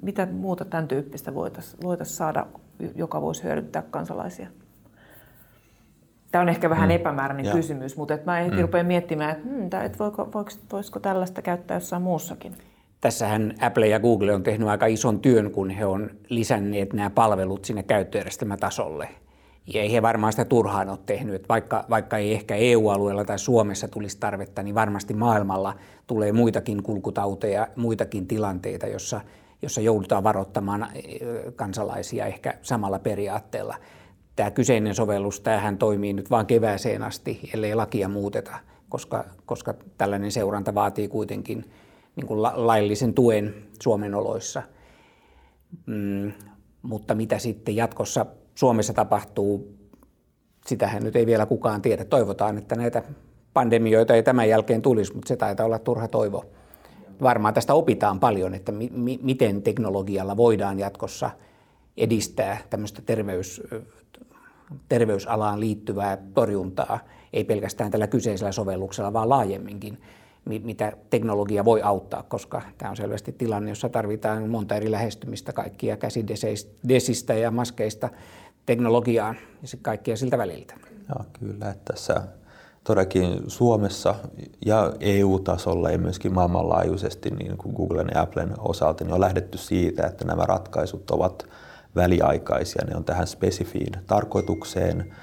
mitä 0.03 0.27
muuta 0.27 0.65
tämän 0.65 0.89
tyyppistä 0.89 1.35
voitaisiin 1.35 1.83
voitais 1.83 2.17
saada, 2.17 2.47
joka 2.95 3.23
voisi 3.23 3.43
hyödyttää 3.43 3.83
kansalaisia? 3.83 4.49
Tämä 6.33 6.43
on 6.43 6.49
ehkä 6.49 6.71
vähän 6.71 6.89
mm. 6.89 6.95
epämääräinen 6.95 7.47
ja. 7.47 7.53
kysymys, 7.53 7.97
mutta 7.97 8.15
että 8.15 8.31
mä 8.31 8.37
heti 8.37 8.57
mm. 8.57 8.63
rupean 8.63 8.87
miettimään, 8.87 9.31
että, 9.31 9.49
hmm, 9.49 9.85
että 9.85 9.99
voiko, 9.99 10.29
voiko, 10.35 10.51
voisiko 10.73 11.01
tällaista 11.01 11.43
käyttää 11.43 11.77
jossain 11.77 12.03
muussakin. 12.03 12.53
Tässähän 13.01 13.55
Apple 13.61 13.87
ja 13.87 14.01
Google 14.01 14.35
on 14.35 14.43
tehnyt 14.43 14.69
aika 14.69 14.87
ison 14.87 15.21
työn, 15.21 15.51
kun 15.51 15.71
he 15.71 15.87
on 15.87 16.11
lisänneet 16.29 16.93
nämä 16.93 17.11
palvelut 17.11 17.65
sinne 17.65 17.83
käyttöjärjestelmätasolle. 17.83 19.09
Ja 19.75 19.83
ei 19.83 19.93
he 19.93 20.03
varmaan 20.03 20.33
sitä 20.33 20.45
turhaan 20.45 20.89
ole 20.89 20.99
tehnyt, 21.07 21.35
että 21.35 21.49
vaikka, 21.49 21.85
vaikka 21.91 22.19
ei 22.19 22.33
ehkä 22.33 22.55
EU-alueella 22.55 23.25
tai 23.25 23.39
Suomessa 23.39 23.89
tulisi 23.89 24.19
tarvetta, 24.21 24.63
niin 24.63 24.75
varmasti 24.75 25.15
maailmalla 25.15 25.75
tulee 26.07 26.33
muitakin 26.33 26.83
kulkutauteja, 26.83 27.69
muitakin 27.77 28.27
tilanteita, 28.27 28.87
jossa, 28.87 29.21
jossa 29.63 29.81
joudutaan 29.81 30.25
varoittamaan 30.25 30.89
kansalaisia 31.57 32.27
ehkä 32.27 32.55
samalla 32.63 32.99
periaatteella 32.99 33.77
tämä 34.37 34.51
kyseinen 34.51 34.95
sovellus, 34.95 35.41
tämähän 35.41 35.79
toimii 35.79 36.13
nyt 36.13 36.31
vain 36.31 36.47
kevääseen 36.47 37.03
asti, 37.03 37.51
ellei 37.55 37.75
lakia 37.75 38.09
muuteta, 38.09 38.59
koska, 38.89 39.25
koska 39.47 39.75
tällainen 39.99 40.33
seuranta 40.33 40.75
vaatii 40.75 41.09
kuitenkin 41.09 41.71
niin 42.17 42.27
kuin 42.27 42.43
la, 42.43 42.53
laillisen 42.57 43.15
tuen 43.15 43.55
Suomen 43.83 44.15
oloissa. 44.15 44.63
Mm, 45.87 46.33
mutta 46.83 47.15
mitä 47.15 47.39
sitten 47.39 47.77
jatkossa 47.77 48.27
Suomessa 48.55 48.93
tapahtuu, 48.93 49.75
sitähän 50.67 51.03
nyt 51.03 51.17
ei 51.17 51.27
vielä 51.27 51.47
kukaan 51.47 51.83
tiedä. 51.83 52.05
Toivotaan, 52.05 52.59
että 52.59 52.77
näitä 52.77 53.03
pandemioita 53.55 54.15
ei 54.15 54.23
tämän 54.23 54.49
jälkeen 54.49 54.83
tulisi, 54.83 55.15
mutta 55.15 55.29
se 55.29 55.37
taitaa 55.37 55.67
olla 55.67 55.79
turha 55.79 56.09
toivo. 56.09 56.45
Varmaan 57.23 57.55
tästä 57.55 57.75
opitaan 57.75 58.21
paljon, 58.21 58.55
että 58.55 58.73
mi- 58.73 58.93
mi- 58.95 59.21
miten 59.23 59.63
teknologialla 59.63 60.37
voidaan 60.37 60.79
jatkossa 60.79 61.31
edistää 61.97 62.59
tämmöistä 62.71 63.03
terveys, 63.03 63.63
terveysalaan 64.89 65.61
liittyvää 65.61 66.19
torjuntaa, 66.35 66.99
ei 67.33 67.45
pelkästään 67.45 67.91
tällä 67.91 68.07
kyseisellä 68.07 68.53
sovelluksella, 68.53 69.13
vaan 69.13 69.29
laajemminkin, 69.29 70.03
mitä 70.45 70.93
teknologia 71.11 71.65
voi 71.65 71.83
auttaa, 71.83 72.23
koska 72.23 72.63
tämä 72.79 72.91
on 72.91 72.97
selvästi 72.97 73.33
tilanne, 73.33 73.71
jossa 73.71 73.89
tarvitaan 73.89 74.51
monta 74.51 74.75
eri 74.75 74.91
lähestymistä, 74.91 75.53
kaikkia 75.53 75.97
käsidesistä 75.97 77.35
ja 77.35 77.51
maskeista 77.51 78.09
teknologiaan 78.67 79.37
ja 79.63 79.69
kaikkia 79.83 80.17
siltä 80.17 80.39
väliltä. 80.39 80.75
Joo, 81.09 81.25
kyllä, 81.41 81.71
että 81.71 81.93
tässä 81.93 82.23
todellakin 82.85 83.41
Suomessa 83.47 84.15
ja 84.67 84.93
EU-tasolla 85.01 85.91
ja 85.91 85.99
myöskin 85.99 86.35
maailmanlaajuisesti 86.35 87.31
niin 87.31 87.57
kuin 87.57 87.75
Googlen 87.75 88.09
ja 88.15 88.21
Applen 88.21 88.55
osalta 88.59 89.05
niin 89.05 89.15
on 89.15 89.21
lähdetty 89.21 89.59
siitä, 89.59 90.07
että 90.07 90.25
nämä 90.25 90.47
ratkaisut 90.47 91.11
ovat 91.11 91.47
väliaikaisia, 91.97 92.85
ne 92.91 92.97
on 92.97 93.05
tähän 93.05 93.27
spesifiin 93.27 93.93
tarkoitukseen. 94.07 95.15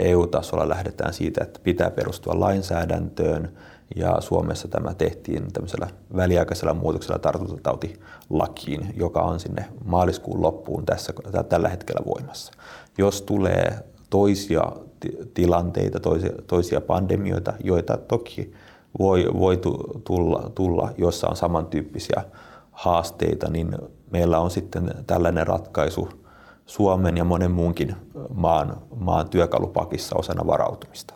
EU-tasolla 0.00 0.68
lähdetään 0.68 1.12
siitä, 1.12 1.44
että 1.44 1.60
pitää 1.62 1.90
perustua 1.90 2.40
lainsäädäntöön 2.40 3.52
ja 3.96 4.20
Suomessa 4.20 4.68
tämä 4.68 4.94
tehtiin 4.94 5.52
tämmöisellä 5.52 5.88
väliaikaisella 6.16 6.74
muutoksella 6.74 7.18
tartuntatautilakiin, 7.18 8.94
joka 8.96 9.20
on 9.20 9.40
sinne 9.40 9.64
maaliskuun 9.84 10.42
loppuun 10.42 10.86
tässä, 10.86 11.12
tällä 11.48 11.68
hetkellä 11.68 12.00
voimassa. 12.06 12.52
Jos 12.98 13.22
tulee 13.22 13.78
toisia 14.10 14.62
tilanteita, 15.34 16.00
toisia, 16.00 16.30
toisia 16.46 16.80
pandemioita, 16.80 17.52
joita 17.64 17.96
toki 17.96 18.52
voi, 18.98 19.26
voi 19.38 19.56
tulla, 20.04 20.50
tulla, 20.54 20.90
jossa 20.98 21.28
on 21.28 21.36
samantyyppisiä 21.36 22.22
haasteita, 22.76 23.50
niin 23.50 23.78
meillä 24.10 24.38
on 24.38 24.50
sitten 24.50 24.94
tällainen 25.06 25.46
ratkaisu 25.46 26.08
Suomen 26.66 27.16
ja 27.16 27.24
monen 27.24 27.50
muunkin 27.50 27.96
maan, 28.34 28.76
maan 28.96 29.28
työkalupakissa 29.28 30.16
osana 30.18 30.46
varautumista. 30.46 31.14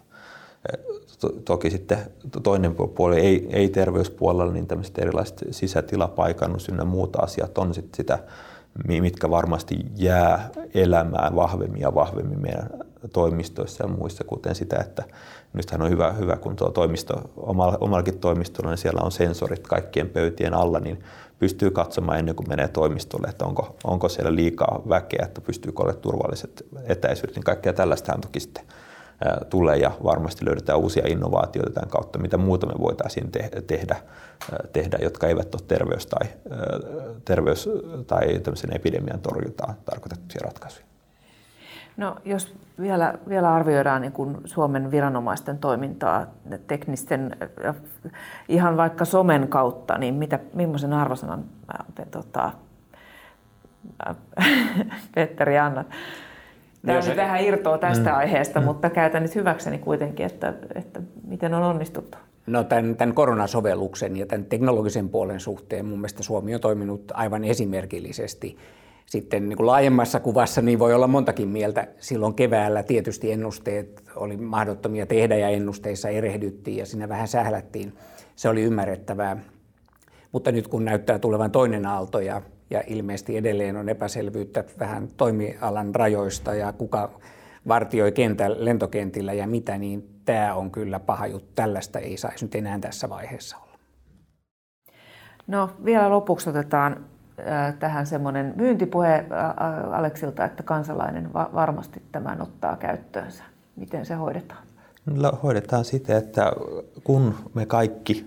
Toki 1.44 1.70
sitten 1.70 1.98
toinen 2.42 2.74
puoli, 2.74 3.20
ei, 3.20 3.48
ei 3.50 3.68
terveyspuolella, 3.68 4.52
niin 4.52 4.66
tämmöiset 4.66 4.98
erilaiset 4.98 5.44
sisätilapaikannus 5.50 6.68
ynnä 6.68 6.84
muuta 6.84 7.18
asiat 7.22 7.58
on 7.58 7.74
sitten 7.74 7.96
sitä, 7.96 8.18
mitkä 8.88 9.30
varmasti 9.30 9.86
jää 9.96 10.50
elämään 10.74 11.36
vahvemmin 11.36 11.80
ja 11.80 11.94
vahvemmin 11.94 12.42
meidän 12.42 12.70
toimistoissa 13.12 13.84
ja 13.84 13.88
muissa, 13.88 14.24
kuten 14.24 14.54
sitä, 14.54 14.76
että 14.80 15.04
nythän 15.52 15.82
on 15.82 15.90
hyvä, 15.90 16.12
hyvä 16.12 16.36
kun 16.36 16.56
tuo 16.56 16.70
toimisto, 16.70 17.30
omallakin 17.80 18.18
toimistolla, 18.18 18.70
niin 18.70 18.78
siellä 18.78 19.00
on 19.04 19.12
sensorit 19.12 19.66
kaikkien 19.66 20.08
pöytien 20.08 20.54
alla, 20.54 20.80
niin 20.80 21.04
pystyy 21.38 21.70
katsomaan 21.70 22.18
ennen 22.18 22.34
kuin 22.34 22.48
menee 22.48 22.68
toimistolle, 22.68 23.28
että 23.28 23.44
onko, 23.44 23.76
onko 23.84 24.08
siellä 24.08 24.34
liikaa 24.34 24.82
väkeä, 24.88 25.24
että 25.24 25.40
pystyykö 25.40 25.82
olemaan 25.82 26.02
turvalliset 26.02 26.66
etäisyydet, 26.84 27.36
niin 27.36 27.44
kaikkea 27.44 27.72
tällaistähän 27.72 28.20
toki 28.20 28.40
sitten 28.40 28.64
tulee 29.50 29.76
ja 29.76 29.90
varmasti 30.04 30.46
löydetään 30.46 30.78
uusia 30.78 31.08
innovaatioita 31.08 31.70
tämän 31.70 31.90
kautta, 31.90 32.18
mitä 32.18 32.36
muuta 32.36 32.66
me 32.66 32.74
voitaisiin 32.78 33.30
te- 33.30 33.50
tehdä, 33.66 33.96
tehdä, 34.72 34.98
jotka 35.02 35.26
eivät 35.26 35.54
ole 35.54 35.62
terveys- 35.68 36.06
tai, 36.06 36.28
terveys- 37.24 37.68
tai 38.06 38.40
epidemian 38.72 39.20
torjuntaan 39.20 39.74
tarkoitettuja 39.84 40.40
ratkaisuja. 40.44 40.89
No, 42.00 42.16
jos 42.24 42.54
vielä, 42.80 43.14
vielä 43.28 43.54
arvioidaan 43.54 44.02
niin 44.02 44.12
kuin 44.12 44.36
Suomen 44.44 44.90
viranomaisten 44.90 45.58
toimintaa 45.58 46.26
teknisten, 46.66 47.36
ihan 48.48 48.76
vaikka 48.76 49.04
somen 49.04 49.48
kautta, 49.48 49.98
niin 49.98 50.14
mitä, 50.14 50.38
millaisen 50.54 50.92
arvosanan 50.92 51.44
tota, 52.10 52.52
Petteri 55.14 55.58
annat? 55.58 55.86
Tämä 56.86 57.00
no, 57.00 57.06
nyt 57.06 57.16
vähän 57.16 57.40
irtoa 57.40 57.78
tästä 57.78 58.10
mm, 58.10 58.16
aiheesta, 58.16 58.60
mm. 58.60 58.64
mutta 58.64 58.90
käytän 58.90 59.22
nyt 59.22 59.34
hyväkseni 59.34 59.78
kuitenkin, 59.78 60.26
että, 60.26 60.54
että 60.74 61.00
miten 61.26 61.54
on 61.54 61.62
onnistuttu. 61.62 62.18
No 62.46 62.64
tämän, 62.64 62.96
tämän 62.96 63.14
koronasovelluksen 63.14 64.16
ja 64.16 64.26
tämän 64.26 64.44
teknologisen 64.44 65.08
puolen 65.08 65.40
suhteen 65.40 65.86
mun 65.86 65.98
mielestä 65.98 66.22
Suomi 66.22 66.54
on 66.54 66.60
toiminut 66.60 67.12
aivan 67.14 67.44
esimerkillisesti 67.44 68.56
sitten 69.10 69.48
niin 69.48 69.56
kuin 69.56 69.66
laajemmassa 69.66 70.20
kuvassa 70.20 70.62
niin 70.62 70.78
voi 70.78 70.94
olla 70.94 71.06
montakin 71.06 71.48
mieltä. 71.48 71.86
Silloin 71.98 72.34
keväällä 72.34 72.82
tietysti 72.82 73.32
ennusteet 73.32 74.02
oli 74.16 74.36
mahdottomia 74.36 75.06
tehdä 75.06 75.36
ja 75.36 75.48
ennusteissa 75.48 76.08
erehdyttiin 76.08 76.76
ja 76.76 76.86
siinä 76.86 77.08
vähän 77.08 77.28
sählättiin. 77.28 77.92
Se 78.36 78.48
oli 78.48 78.62
ymmärrettävää. 78.62 79.36
Mutta 80.32 80.52
nyt 80.52 80.68
kun 80.68 80.84
näyttää 80.84 81.18
tulevan 81.18 81.50
toinen 81.50 81.86
aalto 81.86 82.20
ja, 82.20 82.42
ja 82.70 82.82
ilmeisesti 82.86 83.36
edelleen 83.36 83.76
on 83.76 83.88
epäselvyyttä 83.88 84.64
vähän 84.78 85.08
toimialan 85.16 85.94
rajoista 85.94 86.54
ja 86.54 86.72
kuka 86.72 87.20
vartioi 87.68 88.12
kentä, 88.12 88.64
lentokentillä 88.64 89.32
ja 89.32 89.46
mitä, 89.46 89.78
niin 89.78 90.20
tämä 90.24 90.54
on 90.54 90.70
kyllä 90.70 91.00
paha 91.00 91.26
juttu. 91.26 91.50
Tällaista 91.54 91.98
ei 91.98 92.16
saisi 92.16 92.44
nyt 92.44 92.54
enää 92.54 92.78
tässä 92.78 93.08
vaiheessa 93.08 93.56
olla. 93.56 93.78
No 95.46 95.70
vielä 95.84 96.10
lopuksi 96.10 96.50
otetaan 96.50 97.04
tähän 97.78 98.06
semmoinen 98.06 98.52
myyntipuhe 98.56 99.24
Aleksilta, 99.92 100.44
että 100.44 100.62
kansalainen 100.62 101.32
varmasti 101.34 102.02
tämän 102.12 102.42
ottaa 102.42 102.76
käyttöönsä. 102.76 103.44
Miten 103.76 104.06
se 104.06 104.14
hoidetaan? 104.14 104.62
No, 105.06 105.38
hoidetaan 105.42 105.84
siten, 105.84 106.16
että 106.16 106.52
kun 107.04 107.34
me 107.54 107.66
kaikki 107.66 108.26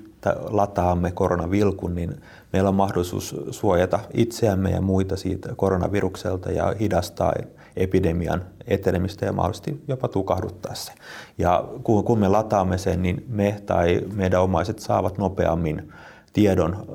lataamme 0.49 1.11
koronavilkun, 1.11 1.95
niin 1.95 2.21
meillä 2.53 2.69
on 2.69 2.75
mahdollisuus 2.75 3.35
suojata 3.51 3.99
itseämme 4.13 4.71
ja 4.71 4.81
muita 4.81 5.15
siitä 5.15 5.49
koronavirukselta 5.55 6.51
ja 6.51 6.73
hidastaa 6.79 7.33
epidemian 7.75 8.41
etenemistä 8.67 9.25
ja 9.25 9.33
mahdollisesti 9.33 9.83
jopa 9.87 10.07
tukahduttaa 10.07 10.75
se. 10.75 10.91
Ja 11.37 11.63
kun 11.83 12.19
me 12.19 12.27
lataamme 12.27 12.77
sen, 12.77 13.01
niin 13.01 13.25
me 13.27 13.61
tai 13.65 14.01
meidän 14.13 14.41
omaiset 14.41 14.79
saavat 14.79 15.17
nopeammin 15.17 15.93
tiedon 16.33 16.87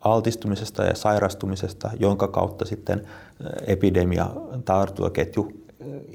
altistumisesta 0.00 0.84
ja 0.84 0.94
sairastumisesta, 0.94 1.90
jonka 1.98 2.28
kautta 2.28 2.64
sitten 2.64 3.06
epidemia 3.66 4.30
tartuntaketju 4.64 5.52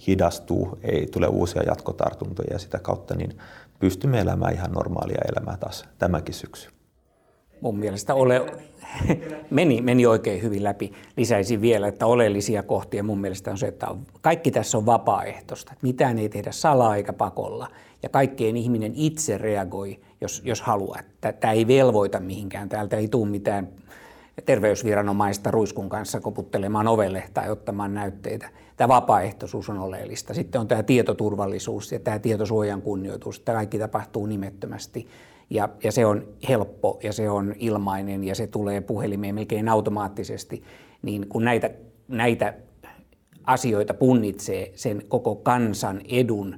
hidastuu, 0.07 0.79
ei 0.83 1.07
tule 1.07 1.27
uusia 1.27 1.63
jatkotartuntoja 1.63 2.53
ja 2.53 2.59
sitä 2.59 2.79
kautta 2.79 3.15
niin 3.15 3.37
pystymme 3.79 4.19
elämään 4.19 4.53
ihan 4.53 4.71
normaalia 4.71 5.21
elämää 5.31 5.57
taas 5.57 5.85
tämäkin 5.99 6.33
syksy. 6.33 6.69
Mun 7.61 7.79
mielestä 7.79 8.13
ole, 8.13 8.45
meni, 9.49 9.81
meni 9.81 10.05
oikein 10.05 10.41
hyvin 10.41 10.63
läpi. 10.63 10.93
Lisäisin 11.17 11.61
vielä, 11.61 11.87
että 11.87 12.05
oleellisia 12.05 12.63
kohtia 12.63 13.03
mun 13.03 13.21
mielestä 13.21 13.51
on 13.51 13.57
se, 13.57 13.67
että 13.67 13.87
kaikki 14.21 14.51
tässä 14.51 14.77
on 14.77 14.85
vapaaehtoista. 14.85 15.73
Mitään 15.81 16.19
ei 16.19 16.29
tehdä 16.29 16.51
salaa 16.51 16.95
eikä 16.95 17.13
pakolla. 17.13 17.67
Ja 18.05 18.09
kaikkeen 18.09 18.57
ihminen 18.57 18.91
itse 18.95 19.37
reagoi, 19.37 19.99
jos, 20.21 20.41
jos 20.45 20.61
haluaa. 20.61 20.99
Tämä 21.21 21.53
ei 21.53 21.67
velvoita 21.67 22.19
mihinkään. 22.19 22.69
Täältä 22.69 22.97
ei 22.97 23.07
tule 23.07 23.29
mitään 23.29 23.67
terveysviranomaista 24.45 25.51
ruiskun 25.51 25.89
kanssa 25.89 26.19
koputtelemaan 26.19 26.87
ovelle 26.87 27.23
tai 27.33 27.49
ottamaan 27.49 27.93
näytteitä. 27.93 28.49
Tämä 28.77 28.87
vapaaehtoisuus 28.87 29.69
on 29.69 29.77
oleellista. 29.77 30.33
Sitten 30.33 30.61
on 30.61 30.67
tämä 30.67 30.83
tietoturvallisuus 30.83 31.91
ja 31.91 31.99
tämä 31.99 32.19
tietosuojan 32.19 32.81
kunnioitus. 32.81 33.39
Tämä 33.39 33.55
kaikki 33.55 33.79
tapahtuu 33.79 34.25
nimettömästi 34.25 35.07
ja, 35.49 35.69
ja 35.83 35.91
se 35.91 36.05
on 36.05 36.27
helppo 36.49 36.99
ja 37.03 37.13
se 37.13 37.29
on 37.29 37.55
ilmainen 37.59 38.23
ja 38.23 38.35
se 38.35 38.47
tulee 38.47 38.81
puhelimeen 38.81 39.35
melkein 39.35 39.69
automaattisesti. 39.69 40.63
Niin 41.01 41.27
kun 41.29 41.43
näitä, 41.43 41.69
näitä 42.07 42.53
asioita 43.43 43.93
punnitsee 43.93 44.71
sen 44.75 45.01
koko 45.07 45.35
kansan 45.35 46.01
edun 46.09 46.55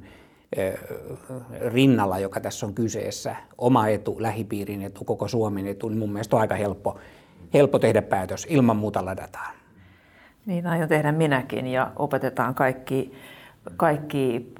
rinnalla, 1.67 2.19
joka 2.19 2.39
tässä 2.39 2.65
on 2.65 2.73
kyseessä, 2.73 3.35
oma 3.57 3.87
etu, 3.87 4.15
lähipiirin 4.19 4.81
etu, 4.81 5.03
koko 5.03 5.27
Suomen 5.27 5.67
etu, 5.67 5.89
niin 5.89 5.99
mun 5.99 6.13
mielestä 6.13 6.35
on 6.35 6.41
aika 6.41 6.55
helppo, 6.55 6.97
helppo 7.53 7.79
tehdä 7.79 8.01
päätös. 8.01 8.47
Ilman 8.49 8.77
muuta 8.77 9.05
ladataan. 9.05 9.55
Niin 10.45 10.67
aion 10.67 10.89
tehdä 10.89 11.11
minäkin 11.11 11.67
ja 11.67 11.91
opetetaan 11.95 12.55
kaikki, 12.55 13.13
kaikki 13.77 14.53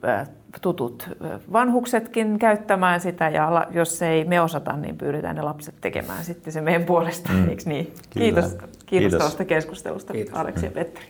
tutut 0.61 1.09
vanhuksetkin 1.51 2.39
käyttämään 2.39 3.01
sitä 3.01 3.29
ja 3.29 3.67
jos 3.71 4.01
ei 4.01 4.25
me 4.25 4.41
osata, 4.41 4.73
niin 4.77 4.97
pyydetään 4.97 5.35
ne 5.35 5.41
lapset 5.41 5.75
tekemään 5.81 6.23
sitten 6.23 6.53
se 6.53 6.61
meidän 6.61 6.83
puolesta, 6.83 7.33
mm. 7.33 7.49
eikö 7.49 7.63
niin? 7.65 7.93
Kiitos, 8.09 8.55
kiitos, 8.85 9.11
kiitos 9.11 9.35
keskustelusta, 9.47 10.13
Kiitos. 10.13 10.39
Aleksi 10.39 10.65
ja 10.65 10.71
Petteri. 10.71 11.07